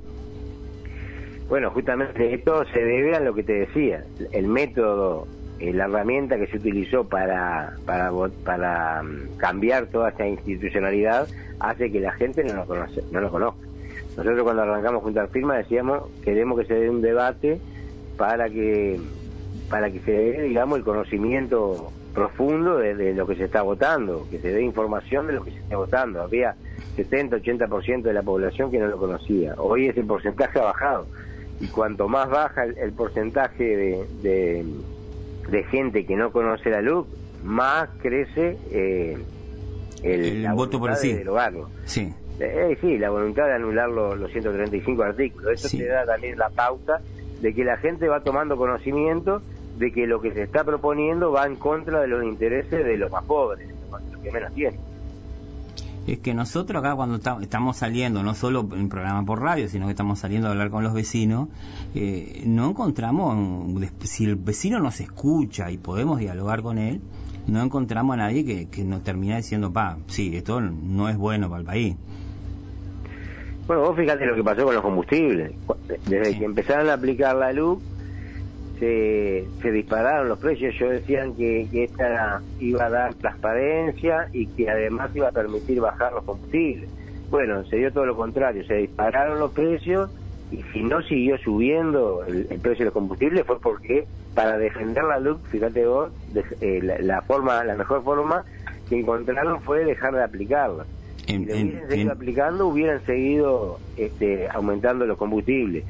Bueno, 1.50 1.70
justamente 1.72 2.34
esto 2.34 2.64
se 2.74 2.80
debe 2.80 3.16
a 3.16 3.20
lo 3.20 3.34
que 3.34 3.44
te 3.44 3.54
decía, 3.54 4.06
el 4.32 4.48
método, 4.48 5.28
eh, 5.60 5.74
la 5.74 5.84
herramienta 5.84 6.38
que 6.38 6.48
se 6.48 6.58
utilizó 6.58 7.04
para, 7.04 7.76
para, 7.86 8.10
para 8.46 9.04
mm, 9.04 9.36
cambiar 9.38 9.88
toda 9.88 10.10
esta 10.10 10.26
institucionalidad 10.26 11.28
hace 11.60 11.92
que 11.92 12.00
la 12.00 12.14
gente 12.14 12.44
no 12.46 12.54
lo, 12.54 12.66
conoce, 12.66 13.04
no 13.12 13.20
lo 13.20 13.30
conozca. 13.30 13.68
Nosotros 14.18 14.44
cuando 14.44 14.64
arrancamos 14.64 15.04
junto 15.04 15.22
a 15.22 15.28
firma 15.28 15.58
decíamos 15.58 16.04
queremos 16.24 16.60
que 16.60 16.66
se 16.66 16.74
dé 16.74 16.90
un 16.90 17.02
debate 17.02 17.60
para 18.18 18.50
que 18.50 19.00
para 19.70 19.90
que 19.90 20.00
se 20.02 20.12
dé 20.12 20.42
digamos 20.44 20.78
el 20.78 20.84
conocimiento 20.84 21.92
profundo 22.14 22.78
de, 22.78 23.14
lo 23.14 23.26
que 23.26 23.36
se 23.36 23.46
está 23.46 23.62
votando, 23.62 24.28
que 24.30 24.40
se 24.40 24.52
dé 24.52 24.62
información 24.62 25.28
de 25.28 25.34
lo 25.34 25.44
que 25.44 25.52
se 25.52 25.60
está 25.60 25.78
votando. 25.78 26.22
Había 26.22 26.56
70-80% 26.98 28.02
de 28.02 28.14
la 28.14 28.22
población 28.22 28.72
que 28.72 28.80
no 28.80 28.88
lo 28.88 28.98
conocía. 28.98 29.56
Hoy 29.58 29.88
ese 29.88 30.04
porcentaje 30.04 30.60
ha 30.60 30.64
bajado. 30.64 31.08
Y 31.60 31.68
cuanto 31.68 32.08
más 32.08 32.30
baja 32.30 32.66
el, 32.66 32.92
porcentaje 32.94 33.64
de, 33.64 34.66
de, 35.50 35.64
gente 35.66 36.06
que 36.06 36.16
no 36.16 36.32
conoce 36.32 36.70
la 36.70 36.82
luz, 36.82 37.08
más 37.44 37.90
crece 38.02 38.58
eh, 38.72 39.18
el, 40.04 40.48
voto 40.54 40.80
por 40.80 40.92
el 40.92 40.98
sí. 40.98 41.14
de. 41.14 41.24
Sí. 41.86 42.14
Eh, 42.40 42.78
sí, 42.82 42.98
la 42.98 43.10
voluntad 43.10 43.46
de 43.46 43.54
anular 43.54 43.90
los, 43.90 44.32
135 44.32 45.04
artículos. 45.04 45.54
Eso 45.54 45.78
te 45.78 45.86
da 45.88 46.06
también 46.06 46.38
la 46.38 46.50
pauta 46.50 47.02
de 47.42 47.54
que 47.54 47.64
la 47.64 47.78
gente 47.78 48.08
va 48.08 48.22
tomando 48.22 48.56
conocimiento 48.58 49.42
de 49.78 49.92
que 49.92 50.06
lo 50.06 50.22
que 50.22 50.32
se 50.34 50.44
está 50.44 50.64
proponiendo 50.64 51.32
va 51.32 51.46
en 51.48 51.56
contra 51.56 52.02
de 52.02 52.08
los 52.08 52.24
intereses 52.24 52.86
de 52.86 52.98
los 52.98 53.12
más 53.12 53.24
pobres, 53.26 53.68
los 54.12 54.22
que 54.22 54.32
menos 54.32 54.54
tienen. 54.54 54.80
Es 56.08 56.20
que 56.20 56.34
nosotros 56.34 56.84
acá 56.84 56.96
cuando 56.96 57.20
estamos 57.42 57.78
saliendo, 57.78 58.24
no 58.24 58.34
solo 58.34 58.68
en 58.74 58.90
programa 58.90 59.24
por 59.24 59.40
radio, 59.40 59.70
sino 59.70 59.86
que 59.86 59.92
estamos 59.92 60.20
saliendo 60.20 60.48
a 60.48 60.52
hablar 60.52 60.72
con 60.72 60.84
los 60.84 60.94
vecinos, 60.94 61.50
eh, 61.94 62.42
no 62.46 62.70
encontramos, 62.70 63.38
si 64.04 64.26
el 64.26 64.36
vecino 64.36 64.80
nos 64.80 65.00
escucha 65.00 65.70
y 65.70 65.78
podemos 65.78 66.20
dialogar 66.20 66.64
con 66.64 66.80
él, 66.80 67.02
no 67.48 67.62
encontramos 67.62 68.16
a 68.16 68.18
nadie 68.18 68.44
que, 68.46 68.68
que 68.68 68.84
nos 68.84 69.04
termine 69.04 69.38
diciendo, 69.38 69.72
pa, 69.72 69.98
sí, 70.08 70.36
esto 70.36 70.60
no 70.60 71.08
es 71.08 71.18
bueno 71.18 71.50
para 71.50 71.60
el 71.60 71.66
país. 71.66 71.96
Bueno, 73.68 73.84
vos 73.84 73.96
fíjate 73.96 74.26
lo 74.26 74.36
que 74.36 74.44
pasó 74.44 74.66
con 74.66 74.74
los 74.74 74.84
combustibles. 74.84 75.52
Desde 76.08 76.38
que 76.38 76.46
empezaron 76.46 76.90
a 76.90 76.94
aplicar 76.94 77.36
la 77.36 77.54
luz, 77.54 77.82
se, 78.80 79.46
se 79.62 79.72
dispararon 79.72 80.28
los 80.28 80.40
precios. 80.40 80.74
Ellos 80.76 80.92
decían 80.92 81.36
que, 81.36 81.68
que 81.72 81.84
esta 81.86 82.42
iba 82.60 82.86
a 82.86 82.90
dar 82.90 83.14
transparencia 83.16 84.28
y 84.34 84.48
que 84.48 84.70
además 84.70 85.12
iba 85.14 85.30
a 85.30 85.32
permitir 85.32 85.80
bajar 85.80 86.14
los 86.14 86.24
combustibles. 86.24 86.90
Bueno, 87.30 87.64
se 87.66 87.78
dio 87.78 87.94
todo 87.94 88.06
lo 88.06 88.16
contrario, 88.18 88.66
se 88.66 88.74
dispararon 88.74 89.40
los 89.40 89.52
precios 89.52 90.10
y 90.52 90.62
si 90.74 90.84
no 90.84 91.02
siguió 91.04 91.38
subiendo 91.38 92.26
el, 92.26 92.46
precio 92.60 92.80
de 92.80 92.86
los 92.86 92.94
combustibles 92.94 93.46
fue 93.46 93.60
porque 93.62 94.06
para 94.36 94.58
defender 94.58 95.04
la 95.06 95.20
luz, 95.20 95.40
fíjate 95.50 95.86
vos, 95.86 96.12
eh, 96.60 97.00
la, 97.02 97.22
forma, 97.22 97.64
la 97.64 97.76
mejor 97.76 98.04
forma 98.04 98.44
que 98.90 99.00
encontraron 99.00 99.62
fue 99.62 99.86
dejar 99.86 100.14
de 100.14 100.24
aplicarla 100.24 100.86
si 101.32 101.46
lo 101.46 101.54
hubieran 101.54 101.90
seguido 101.90 102.12
aplicando, 102.12 102.68
hubieran 102.68 103.06
seguido 103.06 103.80
este, 103.98 104.48
aumentando 104.50 105.06
los 105.06 105.18
combustibles. 105.18 105.84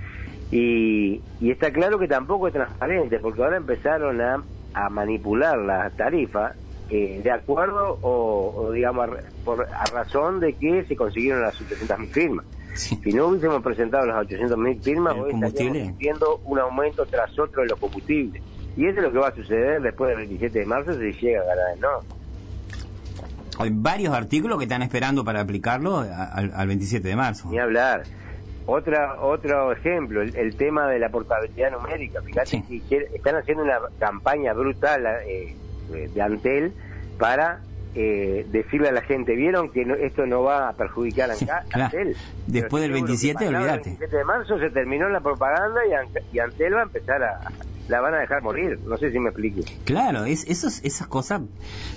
Y, 0.51 1.21
y 1.39 1.51
está 1.51 1.71
claro 1.71 1.97
que 1.97 2.08
tampoco 2.08 2.47
es 2.47 2.54
transparente, 2.54 3.19
porque 3.19 3.41
ahora 3.41 3.58
empezaron 3.58 4.19
a, 4.21 4.43
a 4.73 4.89
manipular 4.89 5.58
la 5.58 5.89
tarifa 5.91 6.54
eh, 6.89 7.21
de 7.23 7.32
acuerdo 7.32 7.99
o, 8.01 8.71
digamos, 8.73 9.08
a, 9.08 9.12
por, 9.45 9.65
a 9.65 9.86
razón 9.86 10.41
de 10.41 10.54
que 10.54 10.84
se 10.84 10.95
consiguieron 10.95 11.41
las 11.41 11.56
800.000 11.62 12.08
firmas. 12.08 12.45
Si 12.73 13.13
no 13.13 13.27
hubiésemos 13.27 13.62
presentado 13.63 14.06
las 14.06 14.27
800.000 14.27 14.82
firmas, 14.82 15.15
hoy 15.17 15.34
estaríamos 15.41 15.97
viendo 15.97 16.41
un 16.45 16.60
aumento 16.60 17.06
tras 17.06 17.38
otro 17.39 17.63
de 17.63 17.69
los 17.69 17.80
combustibles. 17.80 18.41
Y 18.77 18.86
eso 18.88 18.99
es 18.99 19.04
lo 19.04 19.12
que 19.12 19.17
va 19.19 19.27
a 19.27 19.36
suceder 19.36 19.82
después 19.82 20.10
del 20.10 20.17
27 20.19 20.60
de 20.60 20.65
marzo 20.65 20.93
si 20.93 21.12
llega 21.13 21.41
a 21.41 21.45
ganar 21.45 21.65
el 21.75 21.82
no. 21.82 22.20
Hay 23.62 23.69
varios 23.74 24.13
artículos 24.13 24.58
que 24.58 24.65
están 24.65 24.82
esperando 24.82 25.24
para 25.24 25.41
aplicarlo 25.41 26.00
al, 26.00 26.67
27 26.67 27.08
de 27.08 27.15
marzo. 27.15 27.50
Ni 27.50 27.60
hablar. 27.60 28.04
Otra, 28.65 29.19
otro 29.21 29.71
ejemplo, 29.71 30.21
el, 30.21 30.56
tema 30.56 30.88
de 30.88 31.00
la 31.00 31.10
portabilidad 31.10 31.71
numérica. 31.71 32.21
Fíjate 32.21 32.63
que 32.88 33.10
están 33.13 33.36
haciendo 33.36 33.63
una 33.63 33.80
campaña 34.00 34.54
brutal 34.54 35.06
eh, 35.28 35.56
de 36.13 36.21
Antel 36.21 36.74
para 37.17 37.62
eh, 37.95 38.45
decirle 38.51 38.89
a 38.89 38.91
la 38.91 39.01
gente, 39.01 39.36
¿vieron 39.36 39.71
que 39.71 39.86
esto 40.01 40.25
no 40.25 40.43
va 40.43 40.69
a 40.69 40.73
perjudicar 40.73 41.32
a 41.32 41.36
Antel? 41.71 42.15
Después 42.47 42.84
del 42.84 42.91
27, 42.91 43.47
olvídate. 43.47 43.91
El 43.91 43.97
27 43.97 44.17
de 44.17 44.23
marzo 44.23 44.60
se 44.60 44.69
terminó 44.69 45.10
la 45.10 45.21
propaganda 45.21 45.82
y, 45.86 46.36
y 46.36 46.39
Antel 46.39 46.75
va 46.75 46.80
a 46.82 46.84
empezar 46.84 47.23
a, 47.23 47.51
la 47.91 48.01
van 48.01 48.15
a 48.15 48.19
dejar 48.19 48.41
morir. 48.41 48.80
No 48.88 48.97
sé 48.97 49.12
si 49.12 49.19
me 49.19 49.30
explique. 49.30 49.63
Claro, 49.84 50.25
es, 50.25 50.45
esos, 50.47 50.84
esas 50.84 51.08
cosas, 51.08 51.41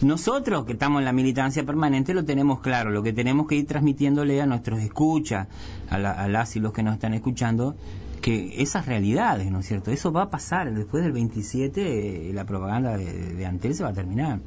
nosotros 0.02 0.66
que 0.66 0.72
estamos 0.72 0.98
en 1.00 1.04
la 1.04 1.12
militancia 1.12 1.64
permanente 1.64 2.12
lo 2.12 2.24
tenemos 2.24 2.61
claro, 2.61 2.90
lo 2.90 3.02
que 3.02 3.12
tenemos 3.12 3.46
que 3.46 3.54
ir 3.54 3.66
transmitiéndole 3.66 4.40
a 4.42 4.46
nuestros 4.46 4.80
escuchas, 4.80 5.48
a, 5.88 5.98
las 5.98 6.57
y 6.57 6.61
los 6.61 6.72
que 6.72 6.83
nos 6.83 6.94
están 6.94 7.14
escuchando, 7.14 7.76
que 8.20 8.61
esas 8.62 8.87
realidades, 8.87 9.50
¿no 9.50 9.61
es 9.61 9.66
cierto? 9.66 9.90
Eso 9.90 10.12
va 10.12 10.22
a 10.22 10.30
pasar, 10.30 10.72
después 10.72 11.04
del 11.04 11.12
27 11.12 12.30
la 12.35 12.44
propaganda 12.44 12.96
de, 12.96 13.46
Antel 13.46 13.74
se 13.74 13.85
va 13.85 13.90
a 13.90 13.94
terminar. 13.94 14.40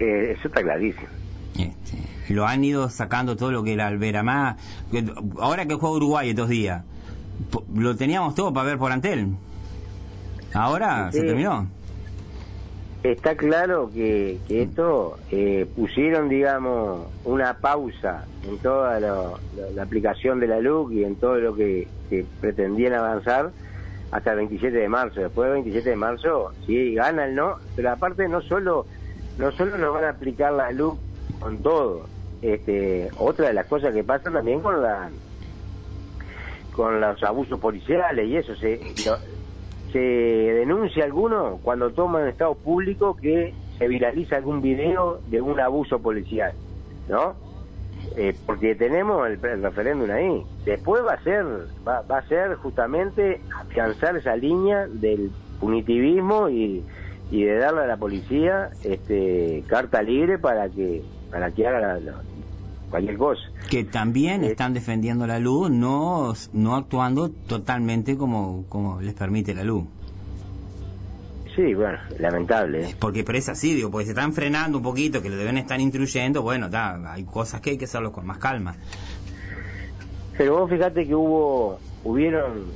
Eh, 0.00 0.34
eso 0.36 0.48
está 0.48 0.62
clarísimo. 0.62 1.08
Este, 1.58 2.32
lo 2.34 2.46
han 2.46 2.62
ido 2.64 2.88
sacando 2.90 3.36
todo 3.36 3.50
lo 3.50 3.62
que 3.64 3.72
era 3.72 3.86
Alberamá. 3.86 4.56
Ahora 5.38 5.66
que 5.66 5.74
juega 5.74 5.96
Uruguay 5.96 6.30
estos 6.30 6.48
días, 6.48 6.84
lo 7.74 7.96
teníamos 7.96 8.34
todo 8.34 8.52
para 8.52 8.66
ver 8.66 8.78
por 8.78 8.92
Antel. 8.92 9.28
Ahora 10.54 11.10
se 11.12 11.22
terminó. 11.22 11.68
Está 13.02 13.36
claro 13.36 13.90
que, 13.94 14.38
esto 14.48 15.18
eh, 15.30 15.66
pusieron, 15.76 16.28
digamos, 16.28 17.06
una 17.24 17.54
pausa 17.54 18.24
en 18.46 18.58
toda 18.58 18.98
la 18.98 19.82
aplicación 19.82 20.40
de 20.40 20.48
la 20.48 20.60
LUC 20.60 20.92
y 20.92 21.04
en 21.04 21.14
todo 21.14 21.36
lo 21.36 21.54
que, 21.54 21.86
pretendían 22.40 22.94
avanzar 22.94 23.50
hasta 24.10 24.30
el 24.32 24.38
27 24.38 24.76
de 24.76 24.88
marzo. 24.88 25.20
Después 25.20 25.46
del 25.46 25.62
27 25.62 25.90
de 25.90 25.96
marzo, 25.96 26.52
sí, 26.66 26.94
ganan, 26.94 27.34
¿no? 27.36 27.56
Pero 27.76 27.92
aparte 27.92 28.26
no 28.28 28.40
solo, 28.40 28.86
no 29.38 29.52
solo 29.52 29.78
nos 29.78 29.94
van 29.94 30.04
a 30.04 30.10
aplicar 30.10 30.52
la 30.52 30.70
LUC 30.72 30.98
con 31.40 31.58
todo. 31.58 32.06
Este, 32.42 33.10
otra 33.16 33.48
de 33.48 33.54
las 33.54 33.66
cosas 33.66 33.94
que 33.94 34.04
pasa 34.04 34.30
también 34.30 34.60
con 34.60 34.82
la 34.82 35.10
con 36.72 37.00
los 37.00 37.20
abusos 37.24 37.58
policiales 37.58 38.28
y 38.28 38.36
eso 38.36 38.54
se 38.54 38.80
se 39.92 39.98
denuncia 39.98 41.04
alguno 41.04 41.58
cuando 41.62 41.90
toma 41.90 42.20
en 42.22 42.28
estado 42.28 42.54
público 42.54 43.16
que 43.16 43.54
se 43.78 43.88
viraliza 43.88 44.36
algún 44.36 44.60
video 44.60 45.20
de 45.28 45.40
un 45.40 45.58
abuso 45.58 45.98
policial, 46.00 46.52
¿no? 47.08 47.34
Eh, 48.16 48.36
porque 48.46 48.74
tenemos 48.74 49.26
el, 49.28 49.40
referéndum 49.62 50.10
ahí. 50.10 50.42
Después 50.64 51.02
va 51.04 51.14
a 51.14 51.22
ser, 51.22 51.44
va, 51.86 52.02
va, 52.02 52.18
a 52.18 52.28
ser 52.28 52.54
justamente 52.56 53.40
alcanzar 53.50 54.16
esa 54.16 54.36
línea 54.36 54.86
del 54.86 55.30
punitivismo 55.58 56.48
y, 56.48 56.84
y 57.30 57.44
de 57.44 57.58
darle 57.58 57.82
a 57.82 57.86
la 57.86 57.96
policía 57.96 58.70
este, 58.84 59.62
carta 59.66 60.02
libre 60.02 60.38
para 60.38 60.68
que 60.68 61.02
para 61.30 61.50
que 61.50 61.66
haga 61.66 61.98
la, 61.98 62.22
cualquier 62.90 63.18
cosa. 63.18 63.42
Que 63.70 63.84
también 63.84 64.44
eh, 64.44 64.48
están 64.48 64.74
defendiendo 64.74 65.26
la 65.26 65.38
luz, 65.38 65.70
no, 65.70 66.32
no 66.52 66.76
actuando 66.76 67.30
totalmente 67.30 68.16
como, 68.16 68.64
como 68.68 69.00
les 69.00 69.14
permite 69.14 69.54
la 69.54 69.64
luz. 69.64 69.84
Sí, 71.54 71.74
bueno, 71.74 71.98
lamentable. 72.18 72.84
¿eh? 72.84 72.96
Porque 72.98 73.24
pero 73.24 73.36
es 73.36 73.48
así, 73.48 73.74
digo, 73.74 73.90
porque 73.90 74.06
se 74.06 74.12
están 74.12 74.32
frenando 74.32 74.78
un 74.78 74.84
poquito, 74.84 75.20
que 75.20 75.28
lo 75.28 75.36
deben 75.36 75.58
estar 75.58 75.80
instruyendo, 75.80 76.42
bueno, 76.42 76.68
hay 76.72 77.24
cosas 77.24 77.60
que 77.60 77.70
hay 77.70 77.78
que 77.78 77.86
hacerlo 77.86 78.12
con 78.12 78.26
más 78.26 78.38
calma. 78.38 78.76
Pero 80.36 80.60
vos 80.60 80.70
fíjate 80.70 81.04
que 81.04 81.14
hubo, 81.16 81.80
hubieron 82.04 82.66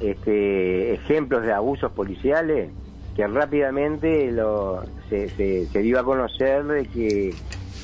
este, 0.00 0.92
ejemplos 0.92 1.42
de 1.44 1.52
abusos 1.52 1.90
policiales 1.92 2.70
que 3.16 3.26
rápidamente 3.26 4.30
lo, 4.30 4.82
se, 5.08 5.28
se, 5.30 5.66
se 5.66 5.78
dio 5.80 5.98
a 5.98 6.04
conocer 6.04 6.64
de 6.64 6.86
que 6.86 7.34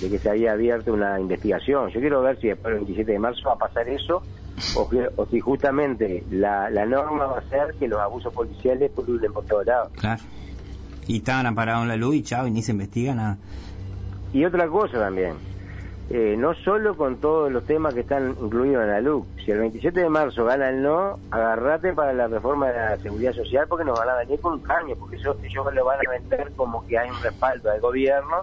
de 0.03 0.11
que 0.11 0.19
se 0.19 0.31
había 0.31 0.53
abierto 0.53 0.93
una 0.93 1.19
investigación. 1.19 1.89
Yo 1.91 2.01
quiero 2.01 2.23
ver 2.23 2.39
si 2.41 2.49
después 2.49 2.75
del 2.75 2.85
27 2.85 3.13
de 3.13 3.19
marzo 3.21 3.41
va 3.47 3.53
a 3.53 3.59
pasar 3.59 3.89
eso 3.89 4.23
o, 4.77 4.91
o 5.17 5.27
si 5.27 5.41
justamente 5.41 6.25
la, 6.31 6.69
la, 6.71 6.85
norma 6.85 7.27
va 7.27 7.39
a 7.39 7.49
ser 7.49 7.75
que 7.79 7.87
los 7.87 8.01
abusos 8.01 8.33
policiales 8.35 8.91
pululen 8.91 9.33
por 9.33 9.45
todos 9.47 9.65
lados. 9.65 9.93
Claro. 9.97 10.23
Y 11.07 11.19
estaban 11.19 11.47
amparados 11.47 11.83
en 11.83 11.89
la 11.89 11.97
luz 11.97 12.17
y 12.17 12.23
chao, 12.23 12.47
y 12.47 12.51
ni 12.51 12.63
se 12.63 12.73
investiga 12.73 13.15
nada. 13.15 13.39
Y 14.33 14.45
otra 14.45 14.67
cosa 14.69 14.99
también, 14.99 15.35
eh, 16.15 16.37
no 16.37 16.53
solo 16.53 16.95
con 16.95 17.17
todos 17.17 17.51
los 17.51 17.65
temas 17.65 17.95
que 17.95 18.01
están 18.01 18.37
incluidos 18.39 18.83
en 18.83 18.91
la 18.91 19.01
luz, 19.01 19.25
si 19.43 19.51
el 19.51 19.61
27 19.61 19.99
de 19.99 20.09
marzo 20.11 20.45
gana 20.45 20.69
el 20.69 20.83
no, 20.83 21.19
agarrate 21.31 21.95
para 21.95 22.13
la 22.13 22.29
reforma 22.29 22.69
de 22.69 22.75
la 22.75 22.99
seguridad 22.99 23.33
social 23.33 23.65
porque 23.67 23.87
nos 23.87 23.99
van 23.99 24.11
a 24.11 24.17
venir 24.17 24.39
con 24.39 24.53
un 24.53 24.61
caño, 24.61 24.95
porque 24.97 25.17
ellos, 25.17 25.39
ellos 25.43 25.75
lo 25.75 25.85
van 25.87 25.99
a 26.07 26.11
vender 26.11 26.53
como 26.55 26.87
que 26.87 26.99
hay 26.99 27.09
un 27.09 27.23
respaldo 27.23 27.71
del 27.71 27.81
gobierno 27.81 28.43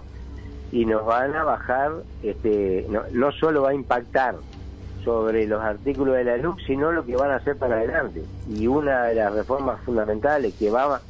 y 0.72 0.84
nos 0.84 1.06
van 1.06 1.36
a 1.36 1.44
bajar, 1.44 1.92
este, 2.24 2.88
no, 2.88 3.30
solo 3.30 3.62
va 3.62 3.70
a 3.70 3.74
impactar 3.74 4.34
sobre 5.04 5.46
los 5.46 5.62
artículos 5.62 6.16
de 6.16 6.24
la 6.24 6.38
LUC, 6.38 6.58
sino 6.66 6.90
lo 6.90 7.06
que 7.06 7.14
van 7.14 7.30
a 7.30 7.36
hacer 7.36 7.56
para 7.56 7.76
adelante. 7.76 8.24
Y 8.48 8.66
una 8.66 9.04
de 9.04 9.14
las 9.14 9.32
reformas 9.32 9.80
fundamentales 9.82 10.54
que 10.54 10.70
va 10.70 11.00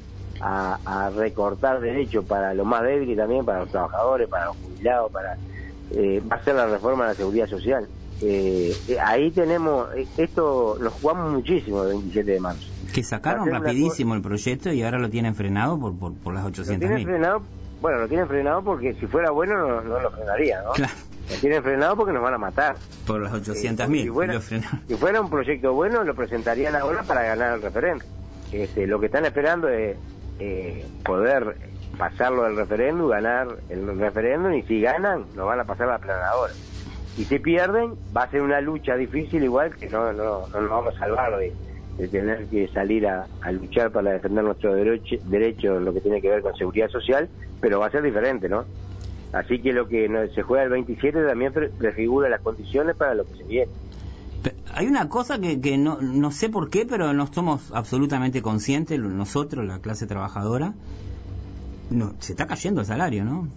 a, 0.42 1.10
recortar 1.16 1.80
derechos 1.80 2.26
para 2.26 2.52
los 2.52 2.66
más 2.66 2.82
débiles 2.82 3.16
también, 3.16 3.46
para 3.46 3.60
los 3.60 3.70
trabajadores, 3.70 4.28
para 4.28 4.44
los 4.44 4.56
jubilados, 4.58 5.10
para 5.10 5.38
eh, 5.92 6.22
va 6.30 6.36
a 6.36 6.44
ser 6.44 6.54
la 6.54 6.66
reforma 6.66 7.04
de 7.04 7.10
la 7.10 7.14
seguridad 7.16 7.48
social. 7.48 7.88
Eh, 8.22 8.76
eh, 8.88 8.98
ahí 9.00 9.30
tenemos, 9.30 9.88
esto 10.16 10.76
nos 10.80 10.92
jugamos 10.94 11.32
muchísimo 11.32 11.82
el 11.84 11.90
27 11.90 12.30
de 12.30 12.40
marzo. 12.40 12.68
Que 12.92 13.02
sacaron 13.02 13.48
rapidísimo 13.50 14.14
el 14.14 14.22
proyecto 14.22 14.72
y 14.72 14.82
ahora 14.82 14.98
lo 14.98 15.08
tienen 15.08 15.34
frenado 15.34 15.78
por, 15.78 15.96
por, 15.96 16.14
por 16.14 16.34
las 16.34 16.44
800 16.44 16.90
mil. 16.90 17.06
Bueno, 17.80 17.98
lo 17.98 18.08
tienen 18.08 18.28
frenado 18.28 18.62
porque 18.62 18.94
si 18.94 19.06
fuera 19.06 19.30
bueno 19.30 19.82
no, 19.82 20.00
lo 20.00 20.10
frenaría, 20.10 20.62
¿no? 20.62 20.72
Claro. 20.72 20.92
Lo 21.30 21.36
tienen 21.36 21.62
frenado 21.62 21.96
porque 21.96 22.12
nos 22.12 22.22
van 22.22 22.34
a 22.34 22.38
matar. 22.38 22.76
Por 23.06 23.22
las 23.22 23.32
800 23.32 23.88
mil. 23.88 24.02
si, 24.02 24.96
fuera, 24.96 25.20
un 25.20 25.30
proyecto 25.30 25.72
bueno, 25.72 26.04
lo 26.04 26.14
presentarían 26.14 26.76
ahora 26.76 27.04
para 27.04 27.22
ganar 27.22 27.54
el 27.54 27.62
referéndum. 27.62 28.06
Este, 28.52 28.86
lo 28.86 29.00
que 29.00 29.06
están 29.06 29.24
esperando 29.24 29.68
es 29.68 29.96
eh, 30.40 30.84
poder 31.04 31.56
pasarlo 31.98 32.44
del 32.44 32.56
referéndum, 32.56 33.08
ganar 33.08 33.48
el 33.68 33.98
referéndum 33.98 34.54
y 34.54 34.62
si 34.62 34.80
ganan, 34.80 35.26
nos 35.34 35.46
van 35.46 35.60
a 35.60 35.64
pasar 35.64 35.88
la 35.88 35.98
planadora. 35.98 36.52
Y 37.16 37.24
si 37.24 37.38
pierden, 37.38 37.94
va 38.16 38.22
a 38.22 38.30
ser 38.30 38.42
una 38.42 38.60
lucha 38.60 38.96
difícil 38.96 39.42
igual 39.42 39.74
que 39.76 39.88
no, 39.88 40.12
no, 40.12 40.46
no 40.48 40.60
nos 40.60 40.70
vamos 40.70 40.94
a 40.96 40.98
salvar 40.98 41.36
de, 41.38 41.52
tener 42.08 42.46
que 42.46 42.68
salir 42.68 43.06
a, 43.06 43.26
luchar 43.52 43.90
para 43.90 44.12
defender 44.12 44.42
nuestros 44.42 44.74
derechos 44.74 45.20
derecho 45.28 45.76
en 45.76 45.84
lo 45.84 45.92
que 45.92 46.00
tiene 46.00 46.22
que 46.22 46.30
ver 46.30 46.40
con 46.40 46.54
seguridad 46.56 46.88
social, 46.88 47.28
pero 47.60 47.80
va 47.80 47.86
a 47.86 47.90
ser 47.90 48.02
diferente, 48.02 48.48
¿no? 48.48 48.64
Así 49.32 49.60
que 49.60 49.72
lo 49.72 49.86
que 49.86 50.08
se 50.34 50.42
juega 50.42 50.64
el 50.64 50.70
27 50.70 51.24
también 51.24 51.52
prefigura 51.52 52.28
las 52.28 52.40
condiciones 52.40 52.96
para 52.96 53.14
lo 53.14 53.24
que 53.26 53.36
se 53.36 53.44
viene. 53.44 53.70
Hay 54.72 54.86
una 54.86 55.08
cosa 55.08 55.38
que, 55.40 55.60
que 55.60 55.76
no, 55.76 56.00
no 56.00 56.30
sé 56.30 56.48
por 56.48 56.70
qué, 56.70 56.86
pero 56.86 57.12
no 57.12 57.26
somos 57.26 57.70
absolutamente 57.74 58.40
conscientes, 58.40 58.98
nosotros, 58.98 59.66
la 59.66 59.80
clase 59.80 60.06
trabajadora, 60.06 60.72
no, 61.90 62.14
se 62.18 62.32
está 62.32 62.46
cayendo 62.46 62.80
el 62.80 62.86
salario, 62.86 63.24
¿no? 63.24 63.48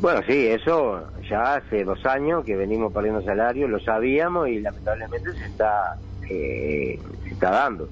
Bueno, 0.00 0.20
sí, 0.26 0.46
eso 0.46 1.08
ya 1.28 1.54
hace 1.54 1.84
dos 1.84 2.04
años 2.06 2.44
que 2.44 2.56
venimos 2.56 2.92
perdiendo 2.92 3.22
salario, 3.22 3.66
lo 3.66 3.80
sabíamos 3.80 4.48
y 4.48 4.60
lamentablemente 4.60 5.32
se 5.32 5.46
está, 5.46 5.96
eh, 6.28 6.98
se 7.24 7.30
está 7.30 7.50
dando. 7.50 7.88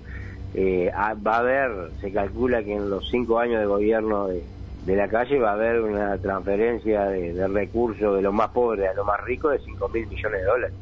Eh, 0.55 0.91
va 0.95 1.37
a 1.37 1.39
haber, 1.39 1.91
se 2.01 2.13
calcula 2.13 2.63
que 2.63 2.75
en 2.75 2.89
los 2.89 3.09
cinco 3.11 3.39
años 3.39 3.61
de 3.61 3.67
gobierno 3.67 4.29
de, 4.29 4.43
de 4.87 4.95
la 4.95 5.09
calle 5.09 5.39
va 5.41 5.51
a 5.51 5.55
haber 5.55 5.81
una 5.81 6.17
transferencia 6.19 7.07
de, 7.07 7.49
recursos 7.49 8.17
de 8.17 8.23
los 8.23 8.33
más 8.33 8.51
pobres 8.51 8.89
a 8.89 8.95
los 8.95 9.05
más 9.05 9.21
ricos 9.25 9.53
de 9.53 9.59
5 9.59 9.89
mil 9.89 10.07
millones 10.07 10.41
de 10.41 10.47
dólares. 10.47 10.77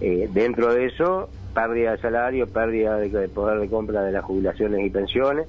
Eh, 0.00 0.28
dentro 0.32 0.74
de 0.74 0.86
eso, 0.86 1.30
pérdida 1.54 1.92
de 1.92 1.98
salario, 1.98 2.48
pérdida 2.48 2.96
de, 2.96 3.28
poder 3.28 3.60
de 3.60 3.68
compra 3.68 4.02
de 4.02 4.10
las 4.10 4.24
jubilaciones 4.24 4.84
y 4.84 4.90
pensiones. 4.90 5.46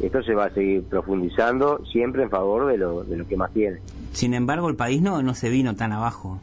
Esto 0.00 0.22
se 0.22 0.34
va 0.34 0.46
a 0.46 0.50
seguir 0.50 0.82
profundizando 0.84 1.84
siempre 1.86 2.24
en 2.24 2.30
favor 2.30 2.66
de 2.66 2.78
lo, 2.78 3.04
de 3.04 3.16
lo 3.16 3.26
que 3.26 3.36
más 3.36 3.52
tiene. 3.52 3.78
Sin 4.12 4.34
embargo, 4.34 4.68
el 4.68 4.76
país 4.76 5.00
no, 5.00 5.22
no 5.22 5.34
se 5.34 5.50
vino 5.50 5.74
tan 5.76 5.92
abajo. 5.92 6.40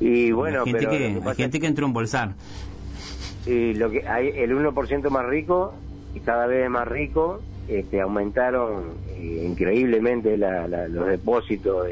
Y 0.00 0.30
bueno, 0.30 0.62
hay 0.64 0.72
gente, 0.72 0.86
que, 0.86 1.20
hay 1.24 1.34
gente 1.34 1.60
que 1.60 1.66
entró 1.66 1.86
a 1.86 1.88
embolsar. 1.88 2.34
Y 3.46 3.74
lo 3.74 3.90
que 3.90 4.06
hay 4.06 4.28
el 4.28 4.56
1% 4.56 5.10
más 5.10 5.26
rico 5.26 5.74
y 6.14 6.20
cada 6.20 6.46
vez 6.46 6.68
más 6.70 6.86
rico 6.86 7.40
este, 7.68 8.00
aumentaron 8.00 8.84
eh, 9.10 9.44
increíblemente 9.46 10.36
los 10.36 11.06
depósitos 11.06 11.88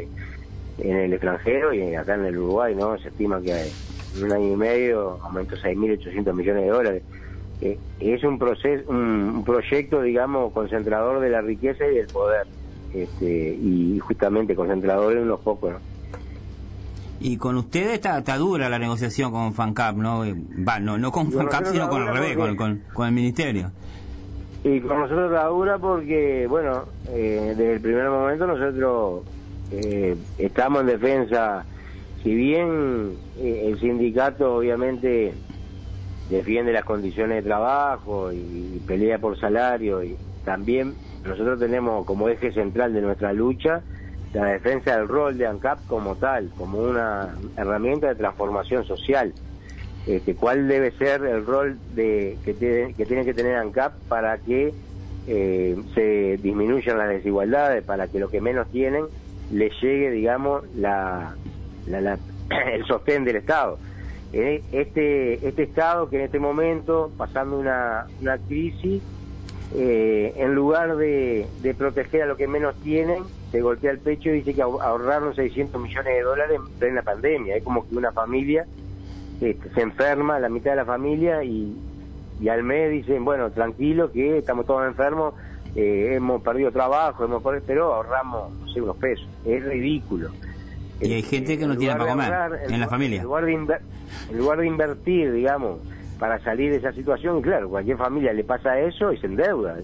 en 0.78 0.96
el 0.96 1.12
extranjero 1.12 1.72
y 1.72 1.94
acá 1.94 2.14
en 2.14 2.26
el 2.26 2.38
Uruguay, 2.38 2.74
¿no? 2.74 2.98
Se 2.98 3.08
estima 3.08 3.40
que 3.40 3.52
en 4.16 4.24
un 4.24 4.32
año 4.32 4.52
y 4.52 4.56
medio 4.56 5.18
aumentó 5.22 5.56
6.800 5.56 6.32
millones 6.32 6.62
de 6.64 6.68
dólares. 6.68 7.02
Eh, 7.60 7.78
es 8.00 8.22
un, 8.24 8.38
proceso, 8.38 8.90
un, 8.90 9.42
proyecto, 9.44 10.02
digamos, 10.02 10.52
concentrador 10.52 11.20
de 11.20 11.30
la 11.30 11.40
riqueza 11.40 11.86
y 11.86 11.94
del 11.94 12.06
poder, 12.06 12.46
este, 12.92 13.54
y 13.54 13.98
justamente 14.00 14.54
concentrador 14.54 15.16
en 15.16 15.22
unos 15.22 15.40
pocos, 15.40 15.72
¿no? 15.72 15.78
Y 17.18 17.38
con 17.38 17.56
ustedes 17.56 17.94
está, 17.94 18.18
está 18.18 18.36
dura 18.36 18.68
la 18.68 18.78
negociación 18.78 19.32
con 19.32 19.54
FANCAP, 19.54 19.96
¿no? 19.96 20.22
Va, 20.68 20.78
no, 20.80 20.98
no 20.98 21.10
con 21.10 21.32
FANCAP, 21.32 21.66
sino 21.66 21.88
con 21.88 22.02
el 22.02 22.14
revés, 22.14 22.36
con, 22.36 22.82
con, 22.92 23.06
el 23.06 23.12
ministerio. 23.12 23.70
Y 24.62 24.80
con 24.80 25.00
nosotros 25.00 25.32
está 25.32 25.46
dura 25.46 25.78
porque, 25.78 26.46
bueno, 26.46 26.84
eh, 27.08 27.54
desde 27.56 27.74
el 27.74 27.80
primer 27.80 28.10
momento 28.10 28.46
nosotros 28.46 29.22
eh, 29.72 30.14
estamos 30.38 30.82
en 30.82 30.86
defensa 30.88 31.64
si 32.22 32.34
bien 32.34 33.16
eh, 33.38 33.68
el 33.68 33.78
sindicato 33.78 34.56
obviamente 34.56 35.32
defiende 36.30 36.72
las 36.72 36.84
condiciones 36.84 37.42
de 37.42 37.48
trabajo 37.48 38.32
y, 38.32 38.82
pelea 38.86 39.18
por 39.18 39.38
salario 39.38 40.02
y 40.02 40.16
también 40.44 40.94
nosotros 41.24 41.58
tenemos 41.58 42.04
como 42.06 42.28
eje 42.28 42.52
central 42.52 42.92
de 42.92 43.00
nuestra 43.00 43.32
lucha 43.32 43.82
la 44.32 44.46
defensa 44.46 44.96
del 44.96 45.08
rol 45.08 45.38
de 45.38 45.46
ANCAP 45.46 45.86
como 45.86 46.16
tal, 46.16 46.50
como 46.56 46.78
una 46.78 47.34
herramienta 47.56 48.08
de 48.08 48.16
transformación 48.16 48.84
social. 48.84 49.32
Este, 50.06 50.34
¿Cuál 50.34 50.68
debe 50.68 50.92
ser 50.92 51.24
el 51.24 51.44
rol 51.46 51.78
de, 51.94 52.36
que, 52.44 52.54
tiene, 52.54 52.94
que 52.94 53.06
tiene 53.06 53.24
que 53.24 53.34
tener 53.34 53.56
ANCAP 53.56 53.94
para 54.08 54.38
que 54.38 54.72
eh, 55.26 55.76
se 55.94 56.36
disminuyan 56.42 56.98
las 56.98 57.08
desigualdades, 57.08 57.82
para 57.84 58.08
que 58.08 58.20
lo 58.20 58.28
que 58.28 58.40
menos 58.40 58.70
tienen 58.70 59.06
le 59.50 59.70
llegue, 59.80 60.10
digamos, 60.10 60.64
la, 60.76 61.34
el 62.72 62.84
sostén 62.86 63.24
del 63.24 63.36
Estado. 63.36 63.78
Eh, 64.32 64.62
este, 64.72 65.46
este 65.46 65.62
Estado 65.62 66.08
que 66.08 66.16
en 66.16 66.22
este 66.22 66.38
momento, 66.38 67.10
pasando 67.16 67.58
una, 67.58 68.06
una 68.20 68.38
crisis, 68.38 69.02
eh, 69.74 70.32
en 70.36 70.54
lugar 70.54 70.96
de, 70.96 71.46
proteger 71.76 72.22
a 72.22 72.26
lo 72.26 72.36
que 72.36 72.46
menos 72.46 72.74
tienen, 72.82 73.24
se 73.50 73.60
golpea 73.60 73.90
el 73.90 73.98
pecho 73.98 74.30
y 74.30 74.38
dice 74.38 74.54
que 74.54 74.62
ahorraron 74.62 75.34
600 75.34 75.80
millones 75.80 76.14
de 76.14 76.22
dólares 76.22 76.56
en 76.56 76.78
plena 76.78 77.02
pandemia. 77.02 77.56
Es 77.56 77.64
como 77.64 77.88
que 77.88 77.96
una 77.96 78.12
familia 78.12 78.66
este, 79.40 79.68
se 79.74 79.80
enferma, 79.80 80.38
la 80.38 80.48
mitad 80.48 80.70
de 80.70 80.76
la 80.76 80.84
familia, 80.84 81.42
y, 81.44 81.76
y 82.40 82.48
al 82.48 82.62
mes 82.62 82.90
dicen, 82.90 83.24
bueno, 83.24 83.50
tranquilo, 83.50 84.12
que 84.12 84.38
estamos 84.38 84.66
todos 84.66 84.86
enfermos, 84.86 85.34
eh, 85.74 86.14
hemos 86.14 86.42
perdido 86.42 86.72
trabajo, 86.72 87.24
hemos 87.24 87.42
pero 87.66 87.92
ahorramos, 87.92 88.50
no 88.52 88.68
sé, 88.68 88.80
unos 88.80 88.96
pesos. 88.96 89.28
Es 89.44 89.64
ridículo. 89.64 90.30
Y 91.00 91.12
hay 91.12 91.22
gente 91.22 91.58
que 91.58 91.66
no 91.66 91.76
tiene 91.76 91.94
para 91.96 92.10
comer 92.10 92.32
en 92.68 92.80
la 92.80 92.88
familia. 92.88 93.18
En 93.18 93.24
lugar, 93.24 93.44
de 93.44 93.52
en 93.52 94.38
lugar 94.38 94.58
de 94.58 94.66
invertir, 94.66 95.32
digamos, 95.32 95.80
para 96.18 96.38
salir 96.40 96.70
de 96.70 96.78
esa 96.78 96.92
situación, 96.92 97.42
claro, 97.42 97.68
cualquier 97.68 97.98
familia 97.98 98.32
le 98.32 98.44
pasa 98.44 98.78
eso 98.78 99.12
y 99.12 99.18
se 99.18 99.26
endeuda. 99.26 99.76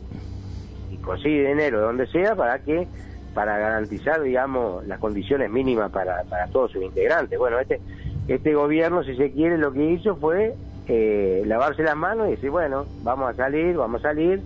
Y 0.90 0.96
consigue 0.98 1.48
dinero 1.48 1.80
de 1.80 1.84
donde 1.84 2.06
sea 2.06 2.34
para 2.34 2.58
que 2.60 2.86
para 3.34 3.58
garantizar, 3.58 4.22
digamos, 4.22 4.86
las 4.86 4.98
condiciones 4.98 5.50
mínimas 5.50 5.90
para, 5.90 6.22
para 6.24 6.46
todos 6.48 6.72
sus 6.72 6.82
integrantes. 6.82 7.38
Bueno, 7.38 7.58
este 7.58 7.80
este 8.28 8.54
gobierno, 8.54 9.02
si 9.02 9.16
se 9.16 9.32
quiere, 9.32 9.58
lo 9.58 9.72
que 9.72 9.84
hizo 9.84 10.16
fue 10.16 10.54
eh, 10.86 11.42
lavarse 11.46 11.82
las 11.82 11.96
manos 11.96 12.28
y 12.28 12.32
decir, 12.32 12.50
bueno, 12.50 12.86
vamos 13.02 13.30
a 13.30 13.34
salir, 13.34 13.76
vamos 13.76 14.04
a 14.04 14.10
salir, 14.10 14.40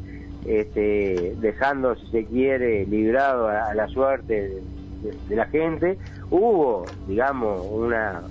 este, 0.47 1.35
dejando, 1.41 1.95
si 1.97 2.07
se 2.09 2.25
quiere, 2.25 2.87
librado 2.87 3.49
a 3.49 3.75
la 3.75 3.87
suerte 3.89 4.63
de, 5.29 5.37
la 5.37 5.47
gente. 5.47 5.99
Hubo, 6.31 6.85
digamos, 7.07 7.67
una, 7.71 8.23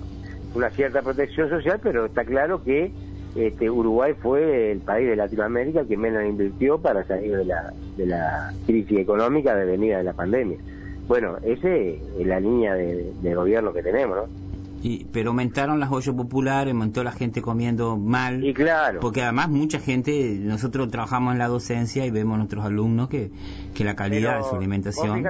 una 0.54 0.70
cierta 0.70 1.02
protección 1.02 1.48
social, 1.48 1.80
pero 1.82 2.06
está 2.06 2.24
claro 2.24 2.62
que 2.62 2.92
este, 3.34 3.70
Uruguay 3.70 4.14
fue 4.20 4.72
el 4.72 4.80
país 4.80 5.08
de 5.08 5.16
Latinoamérica 5.16 5.84
que 5.84 5.96
menos 5.96 6.24
invirtió 6.24 6.78
para 6.78 7.04
salir 7.04 7.36
de 7.36 7.44
la, 7.44 7.72
de 7.96 8.06
la 8.06 8.52
crisis 8.66 8.98
económica 8.98 9.54
de 9.54 9.66
venida 9.66 9.98
de 9.98 10.04
la 10.04 10.12
pandemia. 10.12 10.58
Bueno, 11.06 11.36
esa 11.42 11.68
es 11.68 12.00
la 12.18 12.40
línea 12.40 12.74
de, 12.74 13.12
de 13.22 13.34
gobierno 13.34 13.72
que 13.72 13.82
tenemos, 13.82 14.16
¿no? 14.16 14.45
Y, 14.88 15.04
pero 15.06 15.30
aumentaron 15.30 15.80
las 15.80 15.90
ollas 15.90 16.14
populares, 16.14 16.72
aumentó 16.72 17.02
la 17.02 17.10
gente 17.10 17.42
comiendo 17.42 17.96
mal. 17.96 18.44
Y 18.44 18.54
claro. 18.54 19.00
Porque 19.00 19.20
además 19.20 19.48
mucha 19.48 19.80
gente, 19.80 20.38
nosotros 20.40 20.88
trabajamos 20.92 21.32
en 21.32 21.40
la 21.40 21.48
docencia 21.48 22.06
y 22.06 22.12
vemos 22.12 22.36
a 22.36 22.38
nuestros 22.38 22.64
alumnos 22.64 23.08
que, 23.08 23.32
que 23.74 23.82
la 23.82 23.96
calidad 23.96 24.38
de 24.38 24.44
su 24.44 24.54
alimentación 24.54 25.24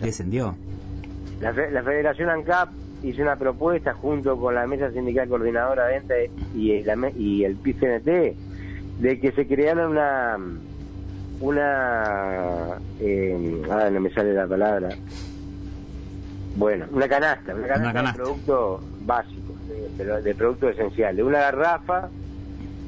descendió. 0.00 0.54
La, 1.40 1.52
Federación 1.52 2.30
ANCAP 2.30 2.68
hizo 3.02 3.22
una 3.22 3.34
propuesta 3.34 3.92
junto 3.92 4.36
con 4.36 4.54
la 4.54 4.68
Mesa 4.68 4.92
Sindical 4.92 5.28
Coordinadora 5.28 5.86
de 5.86 5.98
Venta 5.98 6.14
y, 6.54 6.70
el, 6.70 7.12
y 7.16 7.42
el 7.42 7.56
PCNT 7.56 9.00
de 9.00 9.20
que 9.20 9.32
se 9.32 9.48
creara 9.48 9.88
una 9.88 10.38
una 11.40 12.78
eh, 13.00 13.62
ah, 13.68 13.90
no 13.90 14.00
me 14.00 14.14
sale 14.14 14.32
la 14.32 14.46
palabra 14.46 14.90
bueno 16.54 16.86
una 16.92 17.08
canasta 17.08 17.52
una 17.52 17.66
canasta, 17.66 18.02
de 18.02 18.12
productos 18.12 18.91
básicos 19.06 19.56
de, 19.68 20.22
de, 20.22 20.34
productos 20.34 20.72
esenciales 20.72 21.24
una 21.24 21.38
garrafa 21.38 22.08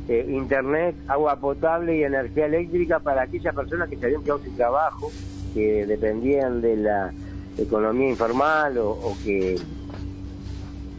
eh, 0.09 0.27
internet 0.29 0.94
agua 1.09 1.37
potable 1.37 1.96
y 1.96 2.05
energía 2.05 2.46
eléctrica 2.46 3.00
para 3.00 3.22
aquellas 3.22 3.55
personas 3.55 3.88
que 3.88 3.96
se 3.96 4.07
habían 4.07 4.22
quedado 4.22 4.40
sin 4.40 4.57
trabajo 4.57 5.11
que 5.55 5.87
dependían 5.87 6.61
de 6.61 6.77
la 6.77 7.12
economía 7.57 8.11
informal 8.11 8.77
o, 8.79 9.16
que 9.24 9.57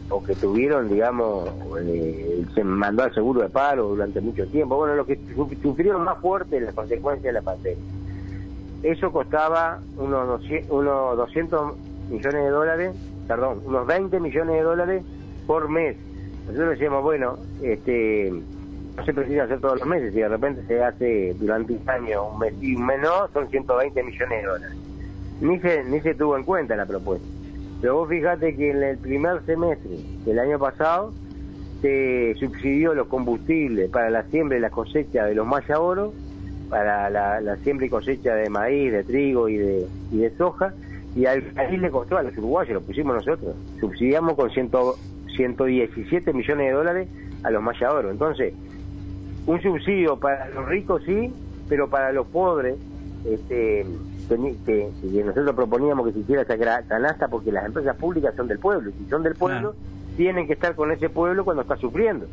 o 0.08 0.22
que 0.22 0.34
tuvieron, 0.34 0.88
digamos, 0.88 1.48
eh, 1.80 2.44
se 2.54 2.64
mandó 2.64 3.02
al 3.02 3.12
seguro 3.12 3.42
de 3.42 3.48
paro 3.48 3.88
durante 3.88 4.20
mucho 4.20 4.46
tiempo. 4.46 4.76
Bueno, 4.76 4.94
los 4.94 5.06
que 5.06 5.18
sufrieron 5.62 6.04
más 6.04 6.18
fuerte 6.20 6.60
las 6.60 6.74
consecuencias 6.74 7.24
de 7.24 7.32
la 7.32 7.42
pandemia. 7.42 7.84
Eso 8.82 9.10
costaba 9.10 9.80
unos, 9.98 10.40
unos 10.70 11.16
200 11.16 11.74
millones 12.08 12.44
de 12.44 12.50
dólares, 12.50 12.96
perdón, 13.26 13.62
unos 13.64 13.86
20 13.86 14.20
millones 14.20 14.54
de 14.56 14.62
dólares 14.62 15.02
por 15.46 15.68
mes. 15.68 15.96
Nosotros 16.46 16.70
decíamos, 16.70 17.02
bueno, 17.02 17.38
este 17.62 18.32
no 18.96 19.04
se 19.04 19.12
precisa 19.12 19.44
hacer 19.44 19.60
todos 19.60 19.78
los 19.78 19.86
meses, 19.86 20.14
si 20.14 20.20
de 20.20 20.28
repente 20.28 20.62
se 20.66 20.82
hace 20.82 21.34
durante 21.34 21.74
un 21.74 21.90
año 21.90 22.30
un 22.30 22.38
mes 22.38 22.54
y 22.60 22.74
un 22.74 22.86
mes 22.86 23.00
no, 23.00 23.28
son 23.32 23.48
120 23.50 24.02
millones 24.02 24.42
de 24.42 24.48
dólares 24.48 24.76
ni 25.40 25.58
se, 25.60 25.84
ni 25.84 26.00
se 26.00 26.14
tuvo 26.14 26.36
en 26.36 26.44
cuenta 26.44 26.76
la 26.76 26.86
propuesta. 26.86 27.26
Pero 27.80 27.96
vos 27.96 28.08
fijate 28.08 28.56
que 28.56 28.70
en 28.70 28.82
el 28.82 28.98
primer 28.98 29.44
semestre 29.44 29.98
del 30.24 30.38
año 30.38 30.58
pasado 30.58 31.12
se 31.82 32.34
subsidió 32.38 32.94
los 32.94 33.06
combustibles 33.08 33.90
para 33.90 34.08
la 34.10 34.22
siembra 34.24 34.56
y 34.56 34.60
la 34.60 34.70
cosecha 34.70 35.26
de 35.26 35.34
los 35.34 35.46
maya 35.46 35.78
oro 35.78 36.12
para 36.70 37.10
la, 37.10 37.56
siembra 37.58 37.86
y 37.86 37.90
cosecha 37.90 38.34
de 38.34 38.48
maíz, 38.48 38.92
de 38.92 39.04
trigo 39.04 39.48
y 39.48 39.58
de, 39.58 39.86
y 40.10 40.18
de 40.18 40.30
soja, 40.36 40.74
y 41.16 41.24
al 41.24 41.42
país 41.42 41.80
le 41.80 41.90
costó 41.90 42.18
a 42.18 42.22
los 42.22 42.36
uruguayos, 42.36 42.74
lo 42.74 42.82
pusimos 42.82 43.16
nosotros. 43.16 43.56
Subsidiamos 43.80 44.34
con 44.34 44.50
ciento, 44.50 44.96
117 45.34 46.32
millones 46.34 46.66
de 46.66 46.72
dólares 46.72 47.08
a 47.42 47.50
los 47.50 47.62
mayadores. 47.62 48.10
Entonces, 48.12 48.52
un 49.46 49.60
subsidio 49.62 50.18
para 50.18 50.50
los 50.50 50.66
ricos 50.66 51.02
sí, 51.06 51.32
pero 51.70 51.88
para 51.88 52.12
los 52.12 52.26
pobres, 52.26 52.76
este, 53.24 53.86
que, 54.28 54.90
nosotros 55.24 55.54
proponíamos 55.54 56.06
que 56.06 56.12
se 56.12 56.18
hiciera 56.18 56.42
esa 56.42 56.58
canasta 56.86 57.28
porque 57.28 57.50
las 57.50 57.64
empresas 57.64 57.96
públicas 57.96 58.34
son 58.36 58.46
del 58.46 58.58
pueblo, 58.58 58.90
y 58.90 58.92
si 58.92 59.08
son 59.08 59.22
del 59.22 59.34
pueblo, 59.34 59.74
tienen 60.18 60.46
que 60.46 60.52
estar 60.52 60.74
con 60.74 60.92
ese 60.92 61.08
pueblo 61.08 61.44
cuando 61.44 61.62
está 61.62 61.76
sufriendo. 61.76 62.26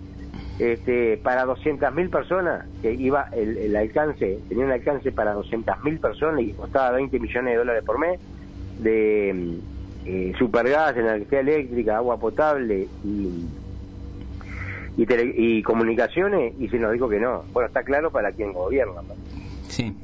Este, 0.60 1.18
para 1.18 1.46
200.000 1.46 2.10
personas, 2.10 2.66
que 2.82 2.94
iba 2.94 3.30
el, 3.32 3.76
alcance, 3.76 4.40
tenía 4.50 4.66
un 4.66 4.72
alcance 4.72 5.12
para 5.12 5.36
200.000 5.36 6.00
personas 6.00 6.42
y 6.42 6.52
costaba 6.52 6.92
20 6.92 7.20
millones 7.20 7.54
de 7.54 7.58
dólares 7.58 7.84
por 7.84 7.98
mes, 7.98 8.20
de 8.80 9.60
eh, 10.06 10.34
supergas, 10.38 10.96
energía 10.98 11.40
eléctrica, 11.40 11.98
agua 11.98 12.20
potable 12.20 12.88
y, 13.04 13.46
y, 14.98 15.64
comunicaciones, 15.64 16.54
y 16.60 16.68
se 16.70 16.80
nos 16.80 16.94
dijo 16.94 17.10
que 17.10 17.20
no. 17.20 17.44
Bueno, 17.54 17.68
está 17.68 17.84
claro 17.84 18.12
para 18.12 18.32
quien 18.32 18.54
gobierna. 18.54 19.02
Sí 19.68 19.96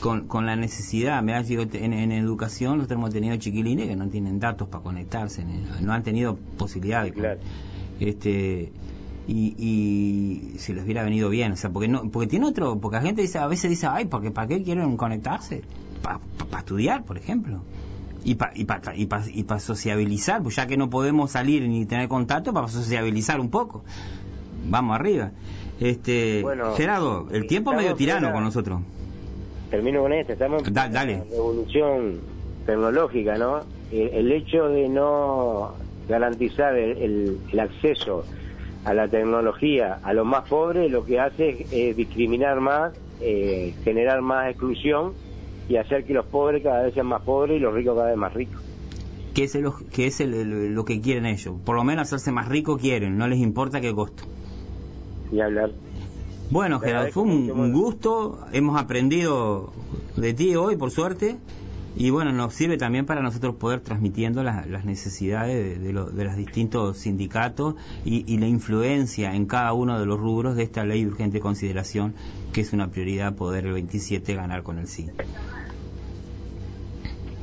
con, 0.00 0.28
con 0.28 0.46
la 0.46 0.56
necesidad, 0.56 1.22
me 1.22 1.34
ha 1.34 1.42
dicho, 1.42 1.62
en, 1.72 1.92
en, 1.92 2.12
educación 2.12 2.78
los 2.78 2.90
hemos 2.90 3.10
tenido 3.10 3.36
chiquilines 3.36 3.88
que 3.88 3.96
no 3.96 4.08
tienen 4.08 4.38
datos 4.38 4.68
para 4.68 4.84
conectarse, 4.84 5.44
no 5.80 5.92
han 5.92 6.02
tenido 6.02 6.36
posibilidad 6.58 7.02
de... 7.02 7.12
Claro. 7.12 7.40
Este, 7.98 8.72
y, 9.26 9.54
y 9.58 10.58
si 10.58 10.74
les 10.74 10.84
hubiera 10.84 11.02
venido 11.02 11.28
bien, 11.28 11.52
o 11.52 11.56
sea, 11.56 11.70
porque 11.70 11.88
no, 11.88 12.08
porque 12.10 12.28
tiene 12.28 12.46
otro, 12.46 12.78
porque 12.78 12.98
la 12.98 13.02
gente 13.02 13.22
dice, 13.22 13.38
a 13.38 13.46
veces 13.46 13.70
dice, 13.70 13.86
ay, 13.88 14.04
porque 14.04 14.30
¿para 14.30 14.46
qué 14.46 14.62
quieren 14.62 14.96
conectarse? 14.96 15.62
Para 16.02 16.20
estudiar, 16.58 17.04
por 17.04 17.16
ejemplo. 17.18 17.62
Y 18.26 18.34
para 18.34 18.52
y 18.54 18.64
pa, 18.64 18.80
y 18.94 19.06
pa, 19.06 19.22
y 19.32 19.44
pa 19.44 19.60
sociabilizar, 19.60 20.42
pues 20.42 20.56
ya 20.56 20.66
que 20.66 20.76
no 20.76 20.90
podemos 20.90 21.30
salir 21.30 21.62
ni 21.68 21.86
tener 21.86 22.08
contacto, 22.08 22.52
para 22.52 22.68
sociabilizar 22.68 23.40
un 23.40 23.50
poco. 23.50 23.84
Vamos 24.68 24.96
arriba. 24.96 25.30
Este, 25.80 26.44
Gerardo, 26.76 27.28
el 27.30 27.46
tiempo 27.46 27.72
medio 27.72 27.94
tirano 27.94 28.32
con 28.32 28.42
nosotros 28.42 28.80
termino 29.70 30.02
con 30.02 30.12
esto, 30.12 30.32
estamos 30.32 30.66
en 30.66 30.72
una 30.72 30.88
revolución 30.88 32.20
tecnológica, 32.64 33.36
¿no? 33.36 33.60
El, 33.92 34.32
hecho 34.32 34.68
de 34.68 34.88
no 34.88 35.74
garantizar 36.08 36.76
el, 36.76 37.38
acceso 37.58 38.24
a 38.84 38.94
la 38.94 39.08
tecnología 39.08 39.98
a 40.02 40.12
los 40.12 40.26
más 40.26 40.48
pobres 40.48 40.90
lo 40.90 41.04
que 41.04 41.18
hace 41.18 41.66
es, 41.70 41.96
discriminar 41.96 42.60
más, 42.60 42.92
eh, 43.20 43.74
generar 43.84 44.22
más 44.22 44.50
exclusión 44.50 45.14
y 45.68 45.76
hacer 45.76 46.04
que 46.04 46.14
los 46.14 46.26
pobres 46.26 46.62
cada 46.62 46.82
vez 46.82 46.94
sean 46.94 47.06
más 47.06 47.22
pobres 47.22 47.56
y 47.56 47.60
los 47.60 47.74
ricos 47.74 47.96
cada 47.96 48.08
vez 48.08 48.16
más 48.16 48.32
ricos. 48.34 48.62
¿Qué 49.34 49.44
es, 49.44 49.54
el, 49.54 49.70
qué 49.92 50.06
es 50.06 50.20
lo 50.20 50.84
que 50.84 51.00
quieren 51.00 51.26
ellos? 51.26 51.56
Por 51.64 51.76
lo 51.76 51.84
menos 51.84 52.08
hacerse 52.08 52.32
más 52.32 52.48
ricos 52.48 52.80
quieren, 52.80 53.18
no 53.18 53.28
les 53.28 53.38
importa 53.38 53.80
qué 53.80 53.94
costo. 53.94 54.24
Y 55.30 55.40
hablar. 55.40 55.72
Bueno, 56.50 56.78
Gerardo, 56.78 57.10
fue 57.10 57.24
un, 57.24 57.72
gusto. 57.72 58.38
Hemos 58.52 58.80
aprendido 58.80 59.72
de 60.16 60.32
ti 60.32 60.54
hoy, 60.54 60.76
por 60.76 60.90
suerte. 60.90 61.36
Y 61.98 62.10
bueno, 62.10 62.30
nos 62.30 62.52
sirve 62.52 62.76
también 62.76 63.06
para 63.06 63.22
nosotros 63.22 63.54
poder 63.56 63.80
transmitiendo 63.80 64.42
las 64.42 64.84
necesidades 64.84 65.82
de, 65.82 65.92
los 65.94 66.36
distintos 66.36 66.98
sindicatos 66.98 67.74
y, 68.04 68.36
la 68.36 68.46
influencia 68.46 69.34
en 69.34 69.46
cada 69.46 69.72
uno 69.72 69.98
de 69.98 70.04
los 70.04 70.20
rubros 70.20 70.56
de 70.56 70.62
esta 70.62 70.84
ley 70.84 71.04
de 71.04 71.10
urgente 71.10 71.40
consideración, 71.40 72.14
que 72.52 72.60
es 72.60 72.74
una 72.74 72.88
prioridad 72.88 73.34
poder 73.34 73.64
el 73.64 73.72
27 73.72 74.34
ganar 74.34 74.62
con 74.62 74.78
el 74.78 74.88
sí. 74.88 75.08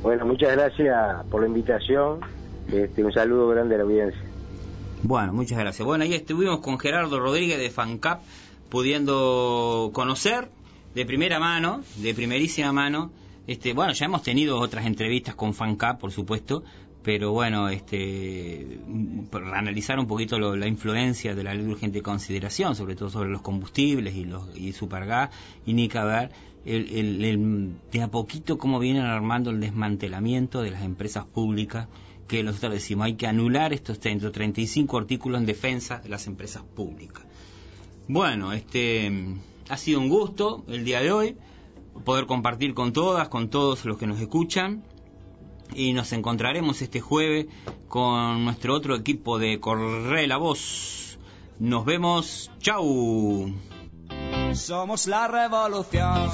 Bueno, 0.02 0.24
muchas 0.24 0.52
gracias 0.52 1.24
por 1.30 1.40
la 1.40 1.48
invitación. 1.48 2.20
Este, 2.70 3.02
un 3.02 3.12
saludo 3.12 3.48
grande 3.48 3.74
a 3.74 3.78
la 3.78 3.84
audiencia. 3.84 4.22
Bueno, 5.02 5.32
muchas 5.32 5.58
gracias. 5.58 5.84
Bueno, 5.84 6.04
ahí 6.04 6.14
estuvimos 6.14 6.60
con 6.60 6.78
Gerardo 6.78 7.18
Rodríguez 7.18 7.58
de 7.58 7.70
FANCAP 7.70 8.22
pudiendo 8.68 9.90
conocer 9.92 10.48
de 10.94 11.04
primera 11.04 11.40
mano, 11.40 11.82
de 11.96 12.14
primerísima 12.14 12.72
mano, 12.72 13.10
este, 13.46 13.72
bueno, 13.72 13.92
ya 13.92 14.06
hemos 14.06 14.22
tenido 14.22 14.58
otras 14.58 14.86
entrevistas 14.86 15.34
con 15.34 15.54
FANCAP, 15.54 16.00
por 16.00 16.12
supuesto, 16.12 16.64
pero 17.02 17.32
bueno, 17.32 17.68
este, 17.68 18.78
para 19.30 19.58
analizar 19.58 19.98
un 19.98 20.06
poquito 20.06 20.38
la 20.38 20.66
influencia 20.66 21.34
de 21.34 21.44
la 21.44 21.52
ley 21.52 21.64
de 21.64 21.72
urgente 21.72 22.00
consideración, 22.00 22.74
sobre 22.74 22.96
todo 22.96 23.10
sobre 23.10 23.28
los 23.28 23.42
combustibles 23.42 24.14
y 24.14 24.24
los 24.24 24.56
y 24.56 24.72
supergas, 24.72 25.30
y 25.66 25.74
ni 25.74 25.88
que 25.88 26.00
ver 26.00 26.30
el, 26.64 27.74
de 27.92 28.02
a 28.02 28.08
poquito 28.08 28.56
cómo 28.56 28.78
vienen 28.78 29.04
armando 29.04 29.50
el 29.50 29.60
desmantelamiento 29.60 30.62
de 30.62 30.70
las 30.70 30.82
empresas 30.82 31.26
públicas, 31.26 31.88
que 32.26 32.42
nosotros 32.42 32.72
decimos 32.72 33.04
hay 33.04 33.16
que 33.16 33.26
anular 33.26 33.74
estos 33.74 34.00
35 34.00 34.96
artículos 34.96 35.40
en 35.40 35.46
defensa 35.46 35.98
de 35.98 36.08
las 36.08 36.26
empresas 36.26 36.62
públicas. 36.62 37.22
Bueno, 38.08 38.54
este 38.54 39.12
ha 39.68 39.76
sido 39.76 40.00
un 40.00 40.08
gusto 40.08 40.64
el 40.68 40.84
día 40.84 41.00
de 41.00 41.12
hoy 41.12 41.36
poder 42.04 42.26
compartir 42.26 42.74
con 42.74 42.92
todas, 42.92 43.28
con 43.28 43.48
todos 43.48 43.84
los 43.84 43.98
que 43.98 44.06
nos 44.06 44.20
escuchan 44.20 44.82
y 45.74 45.92
nos 45.92 46.12
encontraremos 46.12 46.82
este 46.82 47.00
jueves 47.00 47.46
con 47.88 48.44
nuestro 48.44 48.74
otro 48.74 48.96
equipo 48.96 49.38
de 49.38 49.60
Corre 49.60 50.26
la 50.26 50.36
Voz. 50.36 51.18
Nos 51.58 51.84
vemos, 51.84 52.50
chau. 52.58 53.54
Somos 54.52 55.06
la 55.06 55.28
revolución. 55.28 56.30